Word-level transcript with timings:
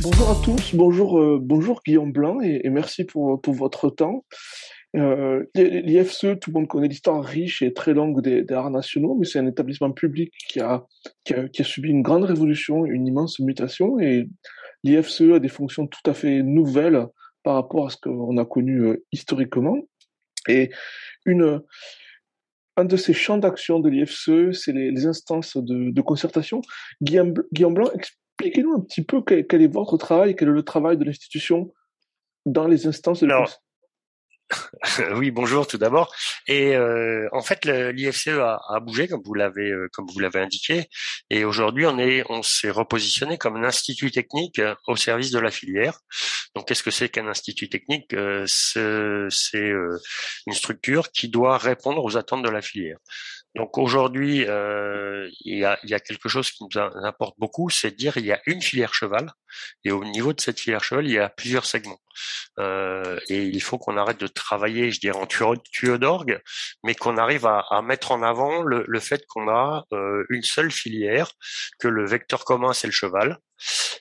Bonjour 0.00 0.30
à 0.30 0.42
tous, 0.42 0.74
bonjour, 0.74 1.20
euh, 1.20 1.38
bonjour 1.38 1.82
Guillaume 1.84 2.10
Blanc 2.10 2.40
et, 2.40 2.66
merci 2.70 3.04
pour, 3.04 3.38
pour 3.42 3.52
votre 3.52 3.90
temps. 3.90 4.24
Euh, 4.96 5.44
L'IFCE, 5.54 6.38
tout 6.40 6.50
le 6.50 6.54
monde 6.54 6.68
connaît 6.68 6.88
l'histoire 6.88 7.22
riche 7.22 7.60
et 7.60 7.74
très 7.74 7.92
longue 7.92 8.22
des, 8.22 8.50
arts 8.50 8.70
nationaux, 8.70 9.14
mais 9.14 9.26
c'est 9.26 9.38
un 9.38 9.46
établissement 9.46 9.92
public 9.92 10.32
qui 10.48 10.60
a, 10.60 10.86
qui 11.24 11.34
a, 11.34 11.48
qui, 11.48 11.60
a, 11.60 11.64
subi 11.66 11.90
une 11.90 12.00
grande 12.00 12.24
révolution, 12.24 12.86
une 12.86 13.06
immense 13.06 13.38
mutation, 13.38 14.00
et 14.00 14.26
l'IFCE 14.84 15.34
a 15.34 15.38
des 15.38 15.48
fonctions 15.48 15.86
tout 15.86 16.10
à 16.10 16.14
fait 16.14 16.42
nouvelles 16.42 17.08
par 17.42 17.56
rapport 17.56 17.88
à 17.88 17.90
ce 17.90 17.98
qu'on 17.98 18.38
a 18.38 18.46
connu 18.46 18.86
euh, 18.86 19.04
historiquement. 19.12 19.76
Et 20.48 20.70
une, 21.26 21.60
un 22.76 22.84
de 22.84 22.96
ces 22.96 23.12
champs 23.12 23.38
d'action 23.38 23.78
de 23.80 23.88
l'IFCE, 23.88 24.52
c'est 24.52 24.72
les, 24.72 24.90
les, 24.90 25.06
instances 25.06 25.56
de, 25.56 25.90
de 25.90 26.00
concertation. 26.00 26.60
Guillaume, 27.02 27.34
Guillaume 27.52 27.74
Blanc, 27.74 27.90
expliquez-nous 27.92 28.72
un 28.72 28.80
petit 28.80 29.02
peu 29.02 29.22
quel, 29.22 29.46
quel, 29.46 29.62
est 29.62 29.72
votre 29.72 29.96
travail, 29.96 30.34
quel 30.34 30.48
est 30.48 30.52
le 30.52 30.62
travail 30.62 30.96
de 30.96 31.04
l'institution 31.04 31.72
dans 32.46 32.66
les 32.66 32.86
instances 32.86 33.20
de 33.20 33.26
Alors, 33.26 33.63
oui, 35.16 35.30
bonjour 35.30 35.66
tout 35.66 35.78
d'abord. 35.78 36.14
Et 36.46 36.76
euh, 36.76 37.28
en 37.32 37.42
fait, 37.42 37.64
l'IFCE 37.64 38.28
a, 38.28 38.60
a, 38.68 38.80
bougé 38.80 39.08
comme 39.08 39.22
vous 39.24 39.34
l'avez 39.34 39.70
euh, 39.70 39.88
comme 39.92 40.06
vous 40.06 40.18
l'avez 40.20 40.40
indiqué. 40.40 40.88
Et 41.30 41.44
aujourd'hui, 41.44 41.86
on 41.86 41.98
est 41.98 42.24
on 42.28 42.42
s'est 42.42 42.70
repositionné 42.70 43.38
comme 43.38 43.56
un 43.56 43.64
institut 43.64 44.10
technique 44.10 44.58
euh, 44.58 44.74
au 44.86 44.96
service 44.96 45.30
de 45.30 45.38
la 45.38 45.50
filière. 45.50 45.98
Donc, 46.54 46.68
qu'est-ce 46.68 46.82
que 46.82 46.90
c'est 46.90 47.08
qu'un 47.08 47.26
institut 47.26 47.68
technique? 47.68 48.14
C'est 48.46 49.72
une 50.46 50.52
structure 50.52 51.10
qui 51.10 51.28
doit 51.28 51.58
répondre 51.58 52.04
aux 52.04 52.16
attentes 52.16 52.44
de 52.44 52.50
la 52.50 52.62
filière. 52.62 52.98
Donc 53.54 53.78
aujourd'hui, 53.78 54.44
euh, 54.48 55.28
il, 55.44 55.58
y 55.58 55.64
a, 55.64 56.00
quelque 56.00 56.28
chose 56.28 56.50
qui 56.50 56.64
nous 56.64 56.80
importe 57.04 57.38
beaucoup, 57.38 57.70
c'est 57.70 57.92
de 57.92 57.96
dire 57.96 58.16
il 58.16 58.26
y 58.26 58.32
a 58.32 58.40
une 58.46 58.60
filière 58.60 58.94
cheval, 58.94 59.30
et 59.84 59.92
au 59.92 60.04
niveau 60.04 60.32
de 60.32 60.40
cette 60.40 60.58
filière 60.58 60.82
cheval, 60.82 61.06
il 61.06 61.12
y 61.12 61.18
a 61.18 61.28
plusieurs 61.28 61.64
segments. 61.64 62.00
Euh, 62.58 63.20
et 63.28 63.44
il 63.44 63.62
faut 63.62 63.78
qu'on 63.78 63.96
arrête 63.96 64.18
de 64.18 64.26
travailler, 64.26 64.90
je 64.90 64.98
dirais, 64.98 65.18
en 65.18 65.26
tuyau 65.26 65.98
d'orgue, 65.98 66.40
mais 66.82 66.96
qu'on 66.96 67.16
arrive 67.16 67.46
à, 67.46 67.80
mettre 67.82 68.10
en 68.10 68.22
avant 68.22 68.62
le, 68.62 68.84
le 68.88 69.00
fait 69.00 69.24
qu'on 69.28 69.48
a 69.48 69.84
euh, 69.92 70.24
une 70.30 70.42
seule 70.42 70.72
filière, 70.72 71.30
que 71.78 71.86
le 71.86 72.06
vecteur 72.06 72.44
commun 72.44 72.72
c'est 72.72 72.88
le 72.88 72.92
cheval, 72.92 73.38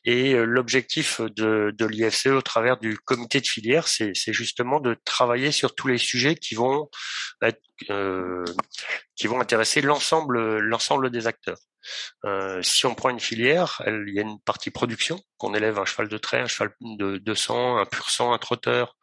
et 0.06 0.34
euh, 0.34 0.44
l'objectif 0.46 1.22
de, 1.22 1.74
de 1.78 1.86
l'IFCE 1.86 2.28
au 2.28 2.42
travers 2.42 2.78
du 2.78 2.98
comité 2.98 3.40
de 3.40 3.48
filière, 3.48 3.88
c'est 3.88 4.14
justement 4.28 4.80
de 4.80 4.98
travailler 5.06 5.52
sur 5.52 5.76
tous 5.76 5.88
les 5.88 5.98
sujets 5.98 6.36
qui 6.36 6.56
vont 6.56 6.90
être, 7.42 7.62
euh, 7.90 8.44
qui 9.16 9.28
vont 9.28 9.40
intéresser 9.40 9.82
l'ensemble 9.82 10.60
l'ensemble 10.60 11.10
des 11.10 11.28
acteurs. 11.28 11.58
Euh, 12.26 12.62
si 12.62 12.86
on 12.86 12.96
prend 12.96 13.10
une 13.10 13.20
filière, 13.20 13.82
il 13.88 14.14
y 14.14 14.20
a 14.20 14.24
une 14.24 14.40
partie 14.40 14.72
production, 14.72 15.20
qu'on 15.38 15.54
élève 15.54 15.80
un 15.80 15.86
cheval 15.86 16.08
de 16.08 16.18
trait, 16.18 16.40
un 16.40 16.48
cheval 16.48 16.74
de, 16.82 17.18
de 17.18 17.34
sang, 17.34 17.78
un 17.78 17.86
pur 17.86 18.10
sang, 18.10 18.34
un 18.34 18.38
trotteur 18.38 18.96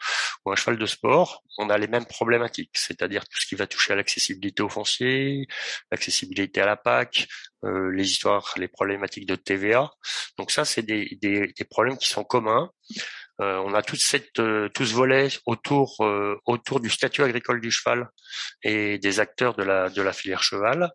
ou 0.44 0.52
un 0.52 0.56
cheval 0.56 0.78
de 0.78 0.86
sport, 0.86 1.42
on 1.58 1.68
a 1.68 1.76
les 1.78 1.88
mêmes 1.88 2.06
problématiques, 2.06 2.70
c'est-à-dire 2.74 3.22
tout 3.28 3.38
ce 3.38 3.46
qui 3.46 3.54
va 3.54 3.66
toucher 3.66 3.92
à 3.92 3.96
l'accessibilité 3.96 4.62
au 4.62 4.68
foncier, 4.68 5.46
l'accessibilité 5.90 6.60
à 6.60 6.66
la 6.66 6.76
PAC, 6.76 7.28
euh, 7.64 7.90
les 7.92 8.10
histoires, 8.10 8.54
les 8.56 8.68
problématiques 8.68 9.26
de 9.26 9.34
TVA. 9.34 9.90
Donc 10.38 10.50
ça, 10.50 10.64
c'est 10.64 10.82
des, 10.82 11.18
des, 11.20 11.48
des 11.48 11.64
problèmes 11.64 11.98
qui 11.98 12.08
sont 12.08 12.24
communs. 12.24 12.70
Euh, 13.40 13.58
on 13.64 13.72
a 13.74 13.82
toute 13.82 14.00
cette, 14.00 14.38
euh, 14.38 14.68
tout 14.68 14.84
ce 14.84 14.94
volet 14.94 15.28
autour, 15.46 15.96
euh, 16.00 16.36
autour 16.44 16.80
du 16.80 16.90
statut 16.90 17.22
agricole 17.22 17.60
du 17.60 17.70
cheval 17.70 18.08
et 18.62 18.98
des 18.98 19.18
acteurs 19.18 19.54
de 19.54 19.62
la, 19.62 19.88
de 19.88 20.02
la 20.02 20.12
filière 20.12 20.42
cheval. 20.42 20.90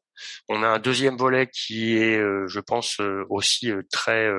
On 0.49 0.63
a 0.63 0.67
un 0.67 0.79
deuxième 0.79 1.17
volet 1.17 1.47
qui 1.47 1.97
est, 1.97 2.19
je 2.47 2.59
pense, 2.59 2.99
aussi 3.29 3.71
très 3.91 4.29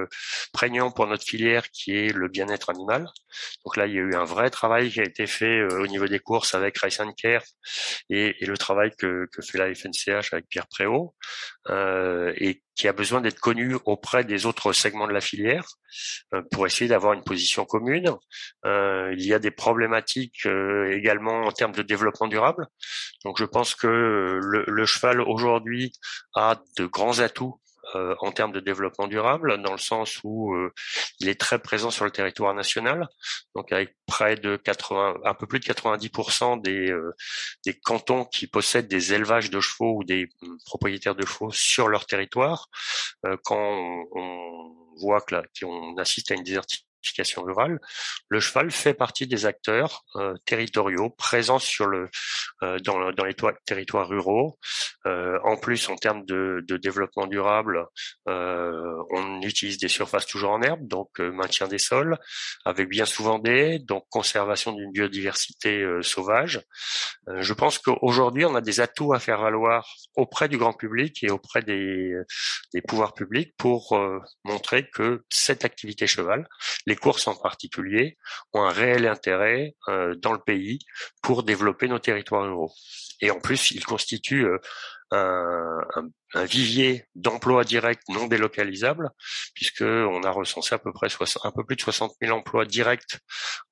prégnant 0.53 0.91
pour 0.91 1.07
notre 1.07 1.25
filière, 1.25 1.71
qui 1.71 1.97
est 1.97 2.13
le 2.13 2.29
bien-être 2.29 2.71
animal. 2.71 3.09
Donc 3.65 3.77
là, 3.77 3.87
il 3.87 3.95
y 3.95 3.99
a 3.99 4.03
eu 4.03 4.15
un 4.15 4.25
vrai 4.25 4.51
travail 4.51 4.91
qui 4.91 5.01
a 5.01 5.05
été 5.05 5.27
fait 5.27 5.63
au 5.63 5.87
niveau 5.87 6.07
des 6.07 6.21
courses 6.21 6.55
avec 6.55 6.79
Race 6.79 7.01
and 7.01 7.13
Care 7.13 7.43
et, 8.11 8.37
et, 8.41 8.47
le 8.47 8.57
travail 8.57 8.91
que, 8.97 9.27
que 9.33 9.43
fait 9.43 9.59
la 9.59 9.75
FNCH 9.75 10.33
avec 10.33 10.49
Pierre 10.49 10.67
Préau 10.69 11.15
et 11.69 12.63
qui 12.77 12.89
a 12.89 12.93
besoin 12.93 13.23
d'être 13.23 13.41
connu 13.41 13.75
auprès 13.87 14.23
des 14.23 14.45
autres 14.45 14.73
segments 14.73 15.09
de 15.09 15.13
la 15.13 15.23
filière 15.23 15.65
euh, 16.35 16.43
pour 16.53 16.67
essayer 16.67 16.89
d'avoir 16.89 17.15
une 17.15 17.25
position 17.25 17.65
commune. 17.65 18.11
Euh, 18.67 19.15
il 19.17 19.25
y 19.25 19.33
a 19.33 19.39
des 19.39 19.51
problématiques 19.51 20.45
euh, 20.45 20.93
également 20.93 21.41
en 21.41 21.53
termes 21.53 21.73
de 21.73 21.83
développement 21.83 22.29
durable. 22.29 22.67
Donc 23.25 23.39
je 23.39 23.47
pense 23.47 23.75
que 23.75 23.87
le, 23.87 24.65
le 24.67 24.87
cheval 24.87 25.23
aujourd'hui 25.23 25.66
a 26.35 26.61
de 26.79 26.87
grands 26.87 27.19
atouts 27.19 27.61
euh, 27.95 28.17
en 28.19 28.33
termes 28.33 28.51
de 28.51 28.59
développement 28.59 29.07
durable, 29.07 29.63
dans 29.63 29.71
le 29.71 29.79
sens 29.79 30.19
où 30.25 30.53
euh, 30.55 30.73
il 31.21 31.29
est 31.29 31.41
très 31.41 31.61
présent 31.61 31.91
sur 31.91 32.05
le 32.05 32.11
territoire 32.11 32.53
national, 32.53 33.09
donc 33.55 33.71
avec 33.71 33.97
près 34.07 34.35
de 34.35 34.57
80, 34.57 35.21
un 35.25 35.35
peu 35.35 35.47
plus 35.47 35.61
de 35.61 35.65
90% 35.65 36.61
des, 36.63 36.91
euh, 36.91 37.15
des 37.65 37.79
cantons 37.79 38.25
qui 38.25 38.49
possèdent 38.49 38.89
des 38.89 39.13
élevages 39.15 39.51
de 39.51 39.61
chevaux 39.61 39.99
ou 39.99 40.05
des 40.05 40.29
hum, 40.43 40.59
propriétaires 40.65 41.15
de 41.15 41.25
chevaux 41.25 41.53
sur 41.53 41.87
leur 41.89 42.07
territoire. 42.07 42.69
quand 43.45 43.57
on, 43.57 44.05
on 44.13 44.75
voit 44.97 45.21
que 45.21 45.37
là, 45.37 45.43
qu'on 45.61 45.97
assiste 45.97 46.33
à 46.33 46.35
une 46.35 46.43
désertification 46.43 46.87
rurale, 47.37 47.79
le 48.29 48.41
cheval 48.41 48.71
fait 48.71 48.95
partie 48.95 49.27
des 49.27 49.47
acteurs 49.47 50.05
euh, 50.17 50.35
territoriaux 50.45 51.11
présents 51.11 51.59
sur 51.59 51.87
le 51.87 52.09
euh, 52.63 52.79
dans, 52.81 53.11
les 53.25 53.37
territoires 53.65 54.09
ruraux. 54.09 54.59
Euh, 55.07 55.39
en 55.45 55.57
plus, 55.57 55.89
en 55.89 55.97
termes 55.97 56.25
de, 56.25 56.65
de 56.67 56.77
développement 56.77 57.27
durable, 57.27 57.87
on 58.27 59.41
utilise 59.43 59.79
des 59.79 59.89
surfaces 59.89 60.27
toujours 60.27 60.51
en 60.51 60.63
herbe, 60.63 60.87
donc 60.87 61.19
maintien 61.19 61.69
des 61.69 61.79
sols, 61.79 62.19
avec 62.65 62.89
bien 62.89 63.05
souvent 63.05 63.39
des, 63.39 63.79
donc 63.79 64.05
conservation 64.11 64.73
d'une 64.73 64.91
biodiversité 64.91 65.85
sauvage. 66.03 66.61
je 67.29 67.53
pense 67.53 67.79
qu'aujourd'hui, 67.79 68.45
on 68.45 68.55
a 68.55 68.61
des 68.61 68.81
atouts 68.81 69.15
à 69.15 69.19
faire 69.19 69.41
valoir 69.41 69.89
auprès 70.15 70.49
du 70.49 70.59
grand 70.59 70.73
public 70.73 71.23
et 71.23 71.31
auprès 71.31 71.63
des, 71.63 72.15
des 72.73 72.83
pouvoirs 72.83 73.15
publics 73.15 73.55
pour 73.57 73.99
montrer 74.45 74.89
que 74.89 75.25
cette 75.31 75.65
activité 75.65 76.07
cheval, 76.07 76.49
les 76.87 76.96
courses 76.97 77.27
en 77.29 77.35
particulier 77.35 78.17
ont 78.53 78.63
un 78.63 78.71
réel 78.71 79.07
intérêt 79.07 79.75
euh, 79.89 80.15
dans 80.17 80.33
le 80.33 80.39
pays 80.39 80.79
pour 81.23 81.43
développer 81.43 81.89
nos 81.89 81.99
territoires 81.99 82.45
ruraux. 82.45 82.73
Et 83.21 83.31
en 83.31 83.41
plus, 83.41 83.71
ils 83.71 83.85
constituent 83.85 84.47
un, 85.13 85.83
vivier 86.45 87.05
d'emplois 87.15 87.65
directs 87.65 88.03
non 88.09 88.27
délocalisables, 88.27 89.11
puisque 89.55 89.83
on 89.83 90.23
a 90.23 90.31
recensé 90.31 90.75
à 90.75 90.79
peu 90.79 90.93
près 90.93 91.09
un 91.45 91.51
peu 91.53 91.65
plus 91.65 91.77
de 91.77 91.81
60 91.81 92.13
000 92.21 92.37
emplois 92.37 92.65
directs 92.67 93.19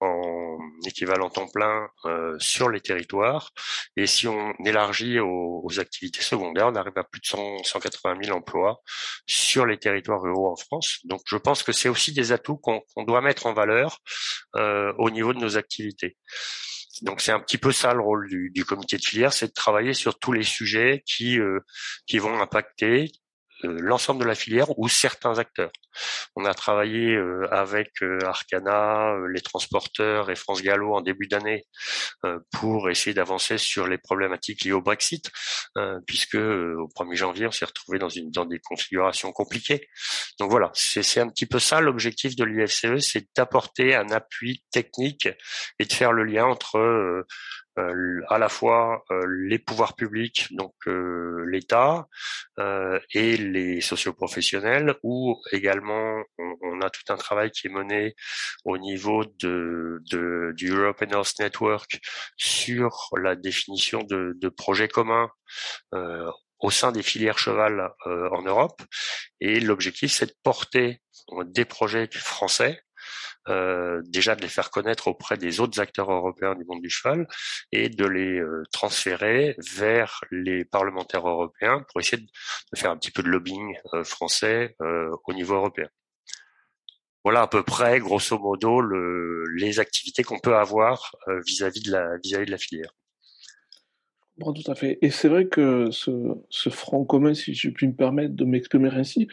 en 0.01 0.59
équivalent 0.87 1.29
temps 1.29 1.49
plein 1.49 1.89
euh, 2.07 2.37
sur 2.39 2.71
les 2.71 2.81
territoires. 2.81 3.51
Et 3.97 4.07
si 4.07 4.29
on 4.29 4.55
élargit 4.65 5.19
aux, 5.19 5.61
aux, 5.65 5.81
activités 5.81 6.23
secondaires, 6.23 6.69
on 6.69 6.75
arrive 6.77 6.97
à 6.97 7.05
plus 7.05 7.21
de 7.21 7.27
100, 7.27 7.65
180 7.65 8.25
000 8.25 8.37
emplois 8.37 8.81
sur 9.27 9.67
les 9.67 9.79
territoires 9.79 10.23
ruraux 10.23 10.53
en 10.53 10.57
France. 10.57 11.01
Donc, 11.05 11.21
je 11.27 11.37
pense 11.37 11.63
que 11.63 11.73
c'est 11.73 11.89
aussi 11.89 12.13
des 12.13 12.33
atouts 12.33 12.57
qu'on 12.59 12.83
doit 13.05 13.21
mettre 13.21 13.47
en 13.47 13.53
valeur 13.53 13.99
euh, 14.57 14.93
au 14.99 15.11
niveau 15.11 15.33
de 15.35 15.39
nos 15.39 15.57
activités. 15.57 16.17
Donc 17.03 17.21
c'est 17.21 17.33
un 17.33 17.41
petit 17.41 17.59
peu 17.59 17.73
ça 17.73 17.93
le 17.95 18.01
rôle 18.01 18.29
du, 18.29 18.65
comité 18.65 18.97
de 18.97 19.03
filière, 19.03 19.33
c'est 19.33 19.49
de 19.49 19.53
travailler 19.53 19.95
sur 19.95 20.19
tous 20.19 20.33
les 20.33 20.45
sujets 20.45 21.03
qui 21.07 21.39
euh, 21.39 21.61
qui 22.07 22.19
vont 22.19 22.41
impacter 22.41 23.11
l'ensemble 23.67 24.23
de 24.23 24.27
la 24.27 24.35
filière 24.35 24.79
ou 24.79 24.89
certains 24.89 25.39
acteurs. 25.39 25.71
On 26.37 26.45
a 26.45 26.55
travaillé 26.55 27.15
euh, 27.15 27.47
avec 27.53 28.03
euh, 28.03 28.19
Arcana, 28.25 29.15
les 29.33 29.41
transporteurs 29.41 30.31
et 30.31 30.37
France 30.37 30.63
Gallo 30.63 30.95
en 30.95 31.01
début 31.01 31.27
d'année 31.27 31.65
pour 32.53 32.91
essayer 32.91 33.15
d'avancer 33.15 33.59
sur 33.59 33.87
les 33.87 33.99
problématiques 33.99 34.65
liées 34.65 34.73
au 34.73 34.81
Brexit, 34.81 35.31
puisque 36.07 36.37
au 36.37 36.89
1er 36.97 37.15
janvier, 37.15 37.47
on 37.47 37.51
s'est 37.51 37.65
retrouvé 37.65 37.99
dans, 37.99 38.09
une, 38.09 38.31
dans 38.31 38.47
des 38.47 38.59
configurations 38.59 39.33
compliquées. 39.33 39.87
Donc 40.39 40.51
voilà, 40.51 40.71
c'est 40.75 41.21
un 41.21 41.29
petit 41.29 41.47
peu 41.47 41.59
ça 41.59 41.81
l'objectif 41.81 42.37
de 42.37 42.45
l'IFCE, 42.45 43.01
c'est 43.01 43.29
d'apporter 43.37 43.95
un 43.95 44.11
appui 44.11 44.65
technique 44.71 45.29
et 45.79 45.85
de 45.85 45.93
faire 45.93 46.13
le 46.13 46.25
lien 46.25 46.45
entre 46.47 46.79
euh, 46.79 47.27
à 47.77 48.39
la 48.39 48.49
fois 48.49 49.05
euh, 49.11 49.27
les 49.49 49.59
pouvoirs 49.59 49.95
publics, 49.95 50.49
donc 50.53 50.75
euh, 50.87 51.45
l'État 51.49 52.07
et 53.13 53.37
les 53.37 53.81
socioprofessionnels, 53.81 54.95
ou 55.03 55.37
également 55.51 56.23
on, 56.39 56.81
a 56.81 56.91
tout 56.91 57.13
un 57.13 57.17
travail 57.17 57.51
qui 57.51 57.67
est 57.67 57.71
mené 57.71 58.15
au 58.65 58.79
niveau 58.79 59.25
de, 59.25 60.01
de 60.11 60.53
du 60.57 60.71
European 60.71 61.09
Health 61.09 61.35
Network 61.41 62.01
sur 62.37 63.11
la 63.21 63.35
définition 63.35 64.03
de, 64.05 64.35
de 64.37 64.49
projets 64.49 64.89
communs 64.89 65.31
au 66.61 66.71
sein 66.71 66.93
des 66.93 67.03
filières 67.03 67.39
cheval 67.39 67.91
en 68.07 68.43
Europe. 68.43 68.81
Et 69.41 69.59
l'objectif, 69.59 70.13
c'est 70.13 70.27
de 70.27 70.37
porter 70.45 71.01
des 71.47 71.65
projets 71.65 72.09
français 72.13 72.85
euh, 73.49 74.03
déjà 74.07 74.35
de 74.35 74.43
les 74.43 74.49
faire 74.49 74.71
connaître 74.71 75.09
auprès 75.09 75.37
des 75.37 75.61
autres 75.61 75.79
acteurs 75.81 76.11
européens 76.11 76.55
du 76.55 76.65
monde 76.65 76.81
du 76.81 76.89
cheval 76.89 77.27
et 77.73 77.89
de 77.89 78.07
les 78.07 78.39
euh, 78.39 78.63
transférer 78.73 79.55
vers 79.75 80.21
les 80.31 80.65
parlementaires 80.65 81.29
européens 81.29 81.85
pour 81.91 82.01
essayer 82.01 82.23
de, 82.23 82.79
faire 82.79 82.91
un 82.91 82.97
petit 82.97 83.11
peu 83.11 83.23
de 83.23 83.29
lobbying 83.29 83.77
euh, 83.93 84.05
français 84.05 84.77
au 84.81 85.33
niveau 85.35 85.55
européen. 85.55 85.89
Voilà 87.23 87.43
à 87.43 87.47
peu 87.47 87.63
près, 87.63 88.01
grosso 88.01 88.39
modo, 88.39 88.81
le, 88.81 89.45
les 89.57 89.81
activités 89.81 90.23
qu'on 90.23 90.39
peut 90.39 90.57
avoir 90.57 91.15
vis-à-vis 91.47 91.83
de 91.83 91.93
la 91.93 92.19
vis-à-vis 92.23 92.47
de 92.47 92.51
la 92.51 92.59
filière. 92.59 92.91
Bon, 94.37 94.53
tout 94.53 94.71
à 94.71 94.75
fait. 94.75 94.99
Et 95.01 95.11
c'est 95.11 95.29
vrai 95.29 95.47
que 95.47 95.91
ce, 95.91 96.11
ce 96.51 96.69
front 96.69 97.05
commun, 97.05 97.35
si 97.35 97.55
je 97.55 97.71
puis 97.71 97.87
me 97.87 97.95
permettre 97.95 98.35
de 98.35 98.45
m'exprimer 98.45 98.91
ainsi, 98.91 99.29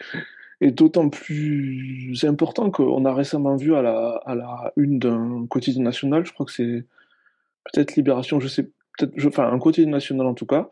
est 0.62 0.70
d'autant 0.70 1.08
plus 1.08 2.24
important 2.24 2.70
qu'on 2.70 3.04
a 3.04 3.14
récemment 3.14 3.56
vu 3.56 3.74
à 3.74 3.82
la, 3.82 4.20
à 4.24 4.34
la 4.34 4.72
une 4.76 4.98
d'un 4.98 5.46
quotidien 5.48 5.82
national, 5.82 6.24
je 6.24 6.32
crois 6.32 6.46
que 6.46 6.52
c'est 6.52 6.86
peut-être 7.64 7.96
Libération, 7.96 8.40
je 8.40 8.48
sais 8.48 8.70
enfin 9.26 9.50
un 9.50 9.58
quotidien 9.58 9.90
national 9.90 10.26
en 10.26 10.34
tout 10.34 10.46
cas, 10.46 10.68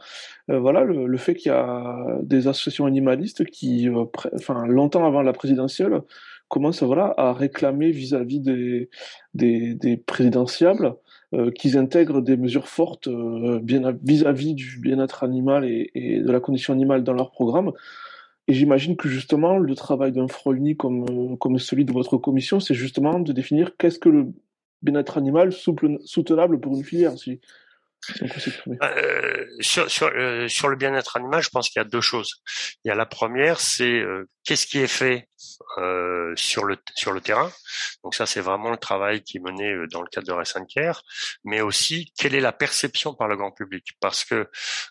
euh, 0.50 0.58
voilà 0.58 0.84
le, 0.84 1.16
fait 1.16 1.34
qu'il 1.34 1.50
y 1.50 1.54
a 1.54 2.18
des 2.22 2.48
associations 2.48 2.86
animalistes 2.86 3.44
qui, 3.44 3.88
euh, 3.88 4.04
enfin 4.34 4.66
longtemps 4.66 5.06
avant 5.06 5.22
la 5.22 5.32
présidentielle, 5.32 6.02
commencent 6.48 6.82
voilà 6.82 7.14
à 7.16 7.32
réclamer 7.32 7.90
vis-à-vis 7.90 8.40
des, 8.40 8.90
des, 9.34 9.74
des 9.74 10.02
euh, 11.32 11.50
qu'ils 11.52 11.78
intègrent 11.78 12.20
des 12.20 12.36
mesures 12.36 12.68
fortes 12.68 13.08
vis-à-vis 13.08 14.54
du 14.54 14.78
bien-être 14.80 15.22
animal 15.22 15.64
et, 15.64 16.20
de 16.20 16.30
la 16.30 16.40
condition 16.40 16.72
animale 16.72 17.04
dans 17.04 17.14
leur 17.14 17.30
programme. 17.30 17.72
Et 18.50 18.52
j'imagine 18.52 18.96
que 18.96 19.08
justement, 19.08 19.58
le 19.58 19.76
travail 19.76 20.10
d'un 20.10 20.26
Frolny 20.26 20.76
comme, 20.76 21.04
euh, 21.08 21.36
comme 21.36 21.60
celui 21.60 21.84
de 21.84 21.92
votre 21.92 22.16
commission, 22.16 22.58
c'est 22.58 22.74
justement 22.74 23.20
de 23.20 23.32
définir 23.32 23.76
qu'est-ce 23.76 24.00
que 24.00 24.08
le 24.08 24.26
bien-être 24.82 25.18
animal 25.18 25.52
soutenable 25.52 26.58
pour 26.58 26.74
une 26.74 26.82
filière. 26.82 27.12
Euh, 28.82 29.46
euh, 29.76 30.48
sur, 30.48 30.68
le 30.68 30.76
bien-être 30.76 31.16
animal, 31.16 31.42
je 31.42 31.50
pense 31.50 31.68
qu'il 31.68 31.80
y 31.80 31.84
a 31.84 31.88
deux 31.88 32.00
choses. 32.00 32.42
Il 32.84 32.88
y 32.88 32.90
a 32.90 32.94
la 32.94 33.06
première, 33.06 33.60
c'est 33.60 34.00
euh, 34.00 34.28
qu'est-ce 34.44 34.66
qui 34.66 34.78
est 34.78 34.86
fait 34.86 35.28
euh, 35.78 36.32
sur 36.36 36.64
le 36.64 37.20
terrain. 37.20 37.50
Donc 38.04 38.14
ça, 38.14 38.26
c'est 38.26 38.40
vraiment 38.40 38.70
le 38.70 38.76
travail 38.76 39.22
qui 39.22 39.38
est 39.38 39.40
mené 39.40 39.74
dans 39.90 40.02
le 40.02 40.08
cadre 40.08 40.26
de 40.26 40.32
Rescent 40.32 40.64
Care, 40.64 41.02
mais 41.44 41.60
aussi 41.60 42.12
quelle 42.18 42.34
est 42.34 42.40
la 42.40 42.52
perception 42.52 43.14
par 43.14 43.28
le 43.28 43.36
grand 43.36 43.52
public, 43.52 43.84
parce 44.00 44.24
que 44.24 44.48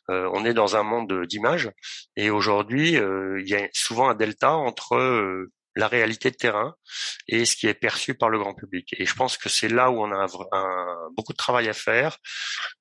on 0.08 0.46
est 0.46 0.54
dans 0.54 0.76
un 0.76 0.84
monde 0.84 1.26
d'images 1.26 1.72
et 2.16 2.30
aujourd'hui, 2.30 2.94
il 2.94 3.48
y 3.48 3.56
a 3.56 3.68
souvent 3.74 4.10
un 4.10 4.16
delta 4.16 4.54
entre 4.54 5.50
la 5.76 5.88
réalité 5.88 6.32
de 6.32 6.36
terrain 6.36 6.76
et 7.28 7.46
ce 7.46 7.56
qui 7.56 7.68
est 7.68 7.74
perçu 7.74 8.16
par 8.16 8.30
le 8.30 8.40
grand 8.40 8.54
public. 8.54 8.94
Et 8.98 9.06
je 9.06 9.14
pense 9.14 9.38
que 9.38 9.50
c'est 9.50 9.70
là 9.70 9.92
où 9.92 10.02
on 10.02 10.12
a 10.12 10.28
un, 10.52 11.10
beaucoup 11.16 11.34
de 11.34 11.38
travail 11.38 11.70
à 11.70 11.74
faire 11.74 12.18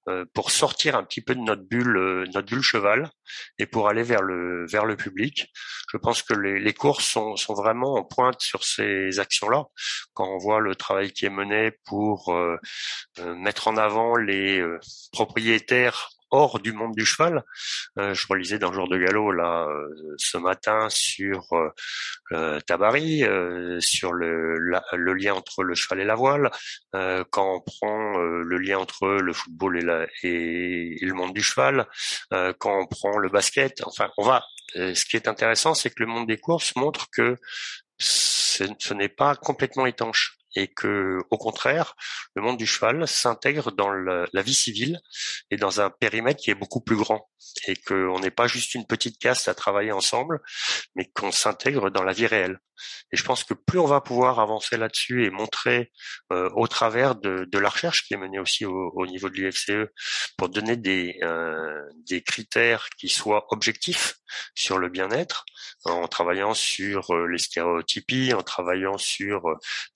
euh, 0.09 0.25
pour 0.35 0.51
sortir 0.51 0.97
un 0.97 1.05
petit 1.05 1.21
peu 1.21 1.35
de 1.35 1.41
notre 1.41 1.63
bulle, 1.63 1.97
euh, 1.97 2.25
notre 2.35 2.49
bulle 2.49 2.63
cheval, 2.63 3.11
et 3.59 3.67
pour 3.67 3.89
aller 3.89 4.03
vers 4.03 4.23
le 4.23 4.67
vers 4.67 4.85
le 4.85 4.97
public. 4.97 5.47
Je 5.93 5.99
pense 5.99 6.23
que 6.23 6.35
les, 6.35 6.59
les 6.61 6.75
courses 6.75 7.07
sont, 7.07 7.37
sont 7.37 7.55
vraiment 7.55 7.95
en 7.95 8.05
pointe 8.05 8.41
sur 8.41 8.65
ces 8.65 9.19
actions-là. 9.19 9.65
Quand 10.15 10.29
on 10.29 10.39
voit 10.39 10.61
le 10.61 10.75
travail 10.75 11.13
qui 11.13 11.27
est 11.27 11.31
mené 11.31 11.73
pour 11.85 12.33
euh, 12.33 12.57
mettre 13.37 13.69
en 13.69 13.77
avant 13.77 14.17
les 14.17 14.63
propriétaires 15.13 16.11
hors 16.31 16.61
du 16.61 16.73
monde 16.73 16.95
du 16.95 17.05
cheval. 17.05 17.43
Euh, 17.99 18.15
je 18.15 18.27
relisais 18.29 18.59
dans 18.59 18.71
le 18.71 18.75
jour 18.75 18.89
de 18.89 18.99
galop 18.99 19.33
là 19.33 19.67
euh, 19.69 20.15
ce 20.17 20.39
matin 20.39 20.89
sur 20.91 21.47
euh, 22.33 22.61
Tabari, 22.67 23.25
sur 23.81 24.13
le, 24.13 24.59
le 24.59 25.15
lien 25.15 25.35
entre 25.35 25.63
le 25.63 25.75
cheval 25.75 26.01
et 26.01 26.05
la 26.05 26.15
voile. 26.15 26.51
quand 26.93 27.55
on 27.55 27.61
prend 27.61 28.19
le 28.19 28.59
lien 28.59 28.79
entre 28.79 29.07
le 29.09 29.33
football 29.33 29.79
et, 29.79 29.83
la, 29.83 30.07
et, 30.23 30.99
le 31.01 31.15
monde 31.15 31.33
du 31.33 31.43
cheval, 31.43 31.87
quand 32.31 32.81
on 32.81 32.87
prend 32.87 33.19
le 33.19 33.29
basket, 33.29 33.83
enfin 33.85 34.11
on 34.19 34.25
va. 34.25 34.45
ce 34.75 35.05
qui 35.05 35.17
est 35.17 35.29
intéressant, 35.29 35.75
c'est 35.75 35.91
que 35.91 36.03
le 36.03 36.07
monde 36.07 36.27
des 36.27 36.39
courses 36.39 36.77
montre 36.77 37.07
que 37.11 37.37
ce 37.99 38.95
n'est 38.95 39.09
pas 39.09 39.35
complètement 39.35 39.87
étanche 39.87 40.38
et 40.59 40.67
que, 40.67 41.19
au 41.31 41.39
contraire, 41.39 41.95
le 42.35 42.43
monde 42.43 42.57
du 42.57 42.67
cheval 42.67 43.07
s'intègre 43.07 43.71
dans 43.71 43.91
la 43.93 44.43
vie 44.43 44.55
civile 44.55 44.99
et 45.53 45.57
dans 45.57 45.81
un 45.81 45.89
périmètre 45.89 46.41
qui 46.41 46.51
est 46.51 46.57
beaucoup 46.57 46.81
plus 46.81 46.97
grand 46.97 47.31
et 47.67 47.77
qu'on 47.77 48.19
n'est 48.19 48.33
pas 48.33 48.49
juste 48.49 48.75
une 48.75 48.87
petite 48.87 49.19
caste 49.19 49.49
à 49.49 49.55
travailler 49.55 49.93
ensemble, 49.93 50.41
mais 50.97 51.07
qu'on 51.15 51.31
s'intègre 51.31 51.91
dans 51.91 52.03
la 52.03 52.13
vie 52.13 52.27
réelle. 52.27 52.59
Et 53.13 53.17
je 53.17 53.25
pense 53.25 53.45
que 53.45 53.55
plus 53.55 53.79
on 53.79 53.87
va 53.87 54.01
pouvoir 54.01 54.39
avancer 54.39 54.77
là-dessus 54.77 55.25
et 55.25 55.31
montrer 55.31 55.91
euh, 56.33 56.49
au 56.55 56.69
travers 56.69 57.17
de, 57.17 57.47
la 57.59 57.69
recherche 57.69 58.05
qui 58.07 58.15
est 58.15 58.17
menée 58.17 58.39
aussi 58.39 58.65
au, 58.65 58.93
au 58.95 59.07
niveau 59.07 59.29
de 59.29 59.35
l'IFCE 59.35 59.91
pour 60.37 60.49
donner 60.49 60.77
des, 60.77 61.19
euh, 61.23 61.83
des 62.09 62.23
critères 62.23 62.89
qui 62.97 63.09
soient 63.09 63.47
objectifs 63.51 64.15
sur 64.55 64.79
le 64.79 64.89
bien-être, 64.89 65.45
en 65.85 66.07
travaillant 66.07 66.55
sur 66.55 67.13
euh, 67.13 67.27
les 67.27 67.39
stéréotypies, 67.39 68.33
en 68.33 68.43
travaillant 68.43 68.97
sur 68.97 69.43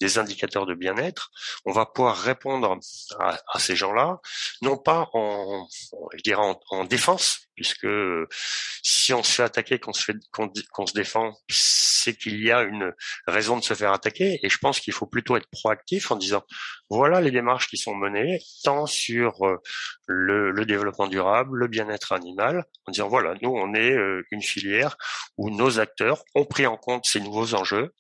des 0.01 0.19
indicateurs 0.19 0.52
de 0.61 0.75
bien-être, 0.75 1.31
on 1.65 1.73
va 1.73 1.87
pouvoir 1.87 2.17
répondre 2.17 2.79
à, 3.19 3.59
ces 3.59 3.77
gens-là, 3.77 4.21
non 4.61 4.77
pas 4.77 5.09
en, 5.13 5.67
je 6.15 6.23
dirais 6.23 6.55
en 6.71 6.85
défense, 6.85 7.49
puisque 7.55 7.87
si 8.83 9.13
on 9.13 9.23
se 9.23 9.33
fait 9.33 9.43
attaquer, 9.43 9.79
qu'on 9.79 9.93
se 9.93 10.05
fait, 10.05 10.17
qu'on 10.33 10.87
se 10.87 10.95
défend, 10.95 11.33
c'est 11.49 12.17
qu'il 12.17 12.43
y 12.43 12.51
a 12.51 12.63
une 12.63 12.93
raison 13.27 13.57
de 13.57 13.63
se 13.63 13.75
faire 13.75 13.93
attaquer. 13.93 14.41
Et 14.43 14.49
je 14.49 14.59
pense 14.59 14.81
qu'il 14.81 14.93
faut 14.93 15.07
plutôt 15.07 15.37
être 15.37 15.49
proactif 15.51 16.11
en 16.11 16.17
disant 16.17 16.43
voilà 16.91 17.21
les 17.21 17.31
démarches 17.31 17.69
qui 17.69 17.77
sont 17.77 17.95
menées, 17.95 18.39
tant 18.65 18.87
sur 18.87 19.47
euh, 19.47 19.57
le, 20.07 20.51
le 20.51 20.67
développement 20.67 21.07
durable, 21.07 21.59
le 21.59 21.69
bien-être 21.69 22.13
animal, 22.13 22.65
en 22.87 22.93
disant 22.93 23.09
voilà 23.09 23.35
nous 23.43 23.51
on 23.51 23.75
est 23.75 23.93
euh, 23.93 24.23
une 24.31 24.43
filière 24.43 24.97
où 25.37 25.51
nos 25.51 25.81
acteurs 25.81 26.25
ont 26.35 26.45
pris 26.45 26.67
en 26.67 26.77
compte 26.77 27.07
ces 27.07 27.21
nouveaux 27.21 27.55
enjeux 27.55 27.93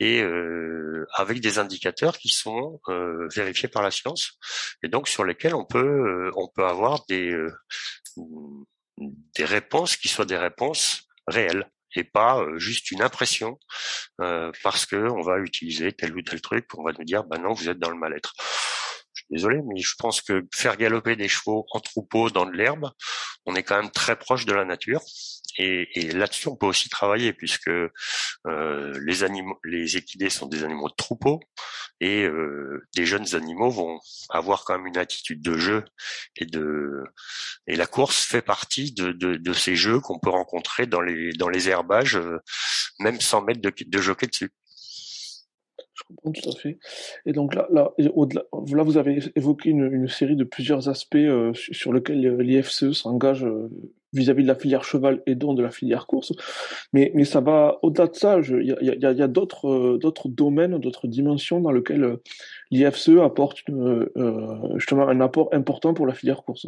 et 0.00 0.22
euh, 0.22 1.06
avec 1.14 1.40
des 1.40 1.58
indicateurs 1.58 2.18
qui 2.18 2.28
sont 2.28 2.80
euh, 2.88 3.28
vérifiés 3.34 3.68
par 3.68 3.82
la 3.82 3.90
science 3.90 4.32
et 4.82 4.88
donc 4.88 5.08
sur 5.08 5.24
lesquels 5.24 5.54
on 5.54 5.64
peut 5.64 6.30
on 6.36 6.48
peut 6.48 6.66
avoir 6.66 7.04
des 7.08 7.34
des 8.98 9.44
réponses 9.44 9.96
qui 9.96 10.08
soient 10.08 10.24
des 10.24 10.36
réponses 10.36 11.08
réelles 11.26 11.68
et 11.96 12.04
pas 12.04 12.40
euh, 12.40 12.58
juste 12.58 12.90
une 12.90 13.02
impression 13.02 13.58
euh, 14.20 14.50
parce 14.62 14.86
que 14.86 14.96
on 14.96 15.22
va 15.22 15.38
utiliser 15.38 15.92
tel 15.92 16.16
ou 16.16 16.22
tel 16.22 16.40
truc, 16.40 16.66
on 16.76 16.82
va 16.82 16.92
nous 16.98 17.04
dire 17.04 17.24
bah 17.24 17.38
non 17.38 17.52
vous 17.52 17.68
êtes 17.68 17.78
dans 17.78 17.90
le 17.90 17.98
mal-être. 17.98 18.34
Je 19.12 19.22
suis 19.22 19.26
désolé, 19.30 19.60
mais 19.64 19.80
je 19.80 19.94
pense 19.96 20.20
que 20.20 20.44
faire 20.52 20.76
galoper 20.76 21.14
des 21.14 21.28
chevaux 21.28 21.66
en 21.70 21.80
troupeau 21.80 22.30
dans 22.30 22.46
de 22.46 22.52
l'herbe, 22.52 22.90
on 23.46 23.54
est 23.54 23.62
quand 23.62 23.80
même 23.80 23.92
très 23.92 24.16
proche 24.16 24.44
de 24.44 24.52
la 24.52 24.64
nature 24.64 25.00
et, 25.58 25.88
et 26.00 26.10
là-dessus, 26.10 26.48
on 26.48 26.56
peut 26.56 26.66
aussi 26.66 26.88
travailler 26.88 27.32
puisque 27.32 27.68
euh, 27.68 29.00
les 29.00 29.26
les 29.64 29.96
équidés 29.96 30.30
sont 30.30 30.46
des 30.46 30.64
animaux 30.64 30.88
de 30.88 30.94
troupeau 30.96 31.40
et 32.00 32.24
euh, 32.24 32.86
des 32.96 33.06
jeunes 33.06 33.34
animaux 33.34 33.70
vont 33.70 34.00
avoir 34.30 34.64
quand 34.64 34.76
même 34.76 34.86
une 34.86 34.98
attitude 34.98 35.42
de 35.42 35.56
jeu 35.56 35.84
et 36.36 36.46
de 36.46 37.04
et 37.66 37.76
la 37.76 37.86
course 37.86 38.24
fait 38.24 38.42
partie 38.42 38.92
de, 38.92 39.12
de, 39.12 39.36
de 39.36 39.52
ces 39.52 39.76
jeux 39.76 40.00
qu'on 40.00 40.18
peut 40.18 40.30
rencontrer 40.30 40.86
dans 40.86 41.00
les 41.00 41.32
dans 41.32 41.48
les 41.48 41.68
herbages, 41.68 42.16
euh, 42.16 42.38
même 42.98 43.20
sans 43.20 43.42
mettre 43.42 43.60
de, 43.60 43.72
de 43.86 43.98
jockey 44.00 44.26
dessus. 44.26 44.50
Je 45.94 46.02
comprends 46.08 46.32
tout 46.32 46.48
à 46.48 46.52
fait. 46.52 46.78
Et 47.24 47.32
donc 47.32 47.54
là, 47.54 47.68
là, 47.70 47.92
là 47.98 48.82
vous 48.82 48.96
avez 48.98 49.20
évoqué 49.36 49.70
une, 49.70 49.92
une 49.92 50.08
série 50.08 50.34
de 50.34 50.42
plusieurs 50.44 50.88
aspects 50.88 51.14
euh, 51.14 51.52
sur 51.54 51.92
lesquels 51.92 52.26
euh, 52.26 52.42
l'IFCE 52.42 52.92
s'engage 52.92 53.44
euh, 53.44 53.70
vis-à-vis 54.12 54.42
de 54.42 54.48
la 54.48 54.56
filière 54.56 54.82
cheval 54.82 55.22
et 55.26 55.36
donc 55.36 55.56
de 55.56 55.62
la 55.62 55.70
filière 55.70 56.06
course. 56.06 56.32
Mais, 56.92 57.12
mais 57.14 57.24
ça 57.24 57.40
va 57.40 57.78
au-delà 57.82 58.08
de 58.08 58.14
ça. 58.14 58.40
Il 58.40 58.66
y 58.66 58.72
a, 58.72 58.82
y 58.82 59.06
a, 59.06 59.12
y 59.12 59.22
a 59.22 59.28
d'autres, 59.28 59.68
euh, 59.68 59.98
d'autres 59.98 60.28
domaines, 60.28 60.78
d'autres 60.78 61.06
dimensions 61.06 61.60
dans 61.60 61.70
lesquelles 61.70 62.18
l'IFCE 62.72 63.20
apporte 63.22 63.66
une, 63.68 64.08
justement 64.76 65.08
un 65.08 65.20
apport 65.20 65.48
important 65.52 65.94
pour 65.94 66.06
la 66.06 66.14
filière 66.14 66.42
course. 66.42 66.66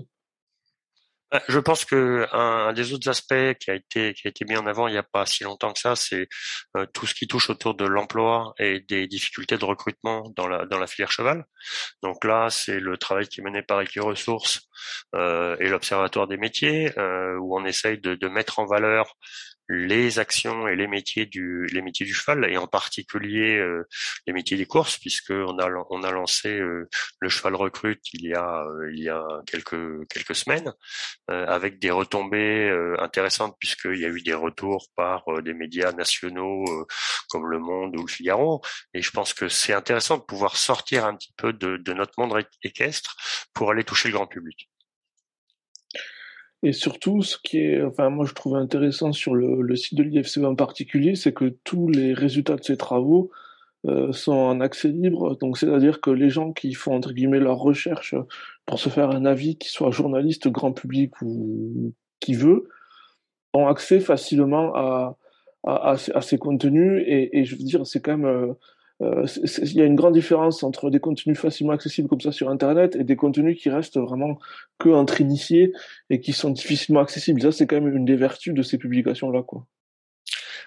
Je 1.49 1.59
pense 1.59 1.85
que 1.85 2.26
un, 2.33 2.73
des 2.73 2.92
autres 2.92 3.09
aspects 3.09 3.59
qui 3.59 3.71
a 3.71 3.75
été 3.75 4.14
qui 4.14 4.28
a 4.28 4.30
été 4.30 4.45
mis 4.45 4.56
en 4.56 4.66
avant 4.66 4.87
il 4.87 4.92
n'y 4.92 4.99
a 4.99 5.02
pas 5.02 5.26
si 5.26 5.42
longtemps 5.42 5.73
que 5.73 5.80
ça, 5.80 5.97
c'est 5.97 6.28
tout 6.95 7.06
ce 7.06 7.14
qui 7.14 7.26
touche 7.26 7.50
autour 7.50 7.75
de 7.75 7.85
l'emploi 7.85 8.54
et 8.59 8.80
des 8.80 9.06
difficultés 9.09 9.59
de 9.59 9.64
recrutement 9.64 10.30
dans 10.37 10.47
la 10.47 10.66
dans 10.66 10.78
la 10.78 10.87
filière 10.87 11.11
cheval. 11.11 11.45
Donc 12.02 12.25
là, 12.25 12.49
c'est 12.50 12.78
le 12.78 12.97
travail 12.97 13.26
qui 13.26 13.40
est 13.40 13.45
mené 13.45 13.62
par 13.62 13.80
Equiresources 13.80 14.68
et 15.14 15.68
l'Observatoire 15.68 16.28
des 16.28 16.37
métiers, 16.37 16.92
où 17.40 17.59
on 17.59 17.64
essaye 17.64 17.99
de, 17.99 18.14
de 18.14 18.28
mettre 18.28 18.59
en 18.61 18.66
valeur 18.66 19.16
les 19.68 20.18
actions 20.18 20.68
et 20.68 20.76
les 20.76 20.87
métiers 20.87 21.26
du 21.26 21.66
les 21.66 21.82
métiers 21.82 22.06
du 22.06 22.14
cheval 22.14 22.49
et 22.50 22.56
en 22.56 22.66
particulier 22.66 23.56
euh, 23.56 23.87
les 24.26 24.32
métiers 24.32 24.56
des 24.56 24.66
courses 24.66 24.99
puisque 24.99 25.30
on 25.30 25.58
a 25.58 25.68
on 25.90 26.02
a 26.02 26.11
lancé 26.11 26.49
euh, 26.58 26.88
le 27.20 27.28
cheval 27.28 27.56
recrute 27.56 28.02
il 28.12 28.26
y 28.26 28.35
a 28.35 28.64
euh, 28.64 28.92
il 28.92 29.02
y 29.02 29.08
a 29.08 29.25
quelques 29.46 30.06
quelques 30.08 30.37
semaines 30.37 30.73
avec 31.28 31.80
des 31.80 31.90
retombées 31.90 32.70
intéressantes 33.00 33.56
puisqu'il 33.58 33.99
y 33.99 34.04
a 34.04 34.08
eu 34.08 34.23
des 34.23 34.35
retours 34.35 34.87
par 34.94 35.25
des 35.42 35.54
médias 35.54 35.92
nationaux 35.92 36.64
comme 37.30 37.49
Le 37.49 37.58
Monde 37.58 37.96
ou 37.96 38.02
Le 38.02 38.08
Figaro 38.11 38.62
et 38.94 39.02
je 39.02 39.11
pense 39.11 39.35
que 39.35 39.49
c'est 39.49 39.73
intéressant 39.73 40.18
de 40.18 40.23
pouvoir 40.23 40.56
sortir 40.56 41.04
un 41.04 41.16
petit 41.16 41.35
peu 41.37 41.52
de, 41.52 41.78
de 41.78 41.92
notre 41.92 42.12
monde 42.18 42.40
équestre 42.62 43.16
pour 43.54 43.70
aller 43.70 43.85
toucher 43.85 44.08
le 44.08 44.14
grand 44.14 44.26
public. 44.26 44.68
Et 46.66 46.73
surtout, 46.73 47.23
ce 47.23 47.38
qui 47.40 47.58
est, 47.58 47.80
enfin, 47.80 48.11
moi, 48.11 48.25
je 48.26 48.35
trouve 48.35 48.56
intéressant 48.56 49.12
sur 49.12 49.37
le, 49.37 49.76
site 49.76 49.96
de 49.96 50.02
l'IFCE 50.02 50.38
en 50.38 50.56
particulier, 50.56 51.14
c'est 51.14 51.32
que 51.32 51.54
tous 51.62 51.88
les 51.88 52.12
résultats 52.12 52.56
de 52.56 52.64
ces 52.64 52.76
travaux 52.76 53.30
euh, 53.87 54.11
sont 54.11 54.32
en 54.32 54.61
accès 54.61 54.88
libre. 54.88 55.37
Donc, 55.37 55.58
c'est-à-dire 55.58 56.00
que 56.00 56.11
les 56.11 56.28
gens 56.28 56.52
qui 56.52 56.75
font, 56.75 56.96
entre 56.96 57.12
guillemets, 57.12 57.38
leur 57.38 57.58
recherche 57.58 58.16
pour 58.64 58.80
se 58.80 58.88
faire 58.88 59.11
un 59.11 59.25
avis, 59.26 59.56
qu'ils 59.56 59.70
soient 59.70 59.92
journalistes, 59.92 60.49
grand 60.49 60.73
public 60.73 61.12
ou 61.23 61.92
qui 62.18 62.35
veut, 62.35 62.68
ont 63.54 63.68
accès 63.68 64.00
facilement 64.00 64.75
à, 64.75 65.96
ces 66.20 66.37
contenus. 66.37 67.00
Et, 67.06 67.38
et, 67.38 67.44
je 67.44 67.54
veux 67.54 67.62
dire, 67.62 67.87
c'est 67.87 68.00
quand 68.00 68.18
même, 68.18 68.56
euh, 69.03 69.26
il 69.62 69.75
y 69.75 69.83
a 69.83 69.85
une 69.85 69.95
grande 69.95 70.15
différence 70.15 70.62
entre 70.62 70.88
des 70.91 71.00
contenus 71.00 71.38
facilement 71.38 71.73
accessibles 71.73 72.09
comme 72.09 72.21
ça 72.21 72.33
sur 72.33 72.49
Internet 72.49 72.97
et 72.97 73.05
des 73.05 73.17
contenus 73.17 73.61
qui 73.61 73.69
restent 73.69 73.99
vraiment 73.99 74.38
que 74.79 74.88
entre 74.88 75.21
initiés 75.21 75.73
et 76.09 76.21
qui 76.21 76.33
sont 76.33 76.50
difficilement 76.50 77.00
accessibles. 77.00 77.43
Ça, 77.43 77.53
c'est 77.53 77.67
quand 77.67 77.81
même 77.81 77.95
une 77.95 78.07
des 78.07 78.17
vertus 78.17 78.55
de 78.55 78.62
ces 78.62 78.79
publications-là, 78.79 79.43
quoi. 79.43 79.67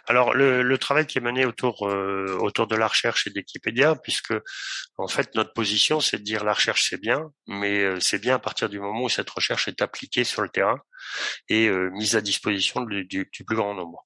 Alors 0.08 0.34
le, 0.34 0.64
le, 0.64 0.78
travail 0.80 1.06
qui 1.06 1.20
est 1.20 1.22
mené 1.22 1.46
autour 1.46 1.88
euh, 1.88 2.36
autour 2.40 2.66
de 2.66 2.76
la 2.76 2.88
recherche 2.88 3.28
et 3.28 3.30
d'Wikipédia, 3.30 3.96
puisque 3.96 4.34
en 4.98 5.08
fait 5.08 5.36
notre 5.36 5.54
position 5.54 6.00
c'est 6.00 6.18
de 6.18 6.24
dire 6.24 6.44
la 6.44 6.54
recherche 6.54 6.88
c'est 6.90 7.00
bien, 7.00 7.32
mais 7.48 7.84
euh, 7.84 8.00
c'est 8.00 8.18
bien 8.18 8.36
à 8.36 8.40
partir 8.40 8.70
du 8.70 8.80
moment 8.80 9.04
où 9.04 9.10
cette 9.10 9.30
recherche 9.30 9.68
est 9.68 9.84
appliquée 9.84 10.24
sur 10.24 10.42
le 10.42 10.50
terrain 10.50 10.80
et 11.48 11.68
euh, 11.68 11.90
mise 11.92 12.16
à 12.16 12.22
disposition 12.22 12.82
du, 12.82 13.30
plus 13.46 13.56
grand 13.56 13.74
nombre. 13.74 14.04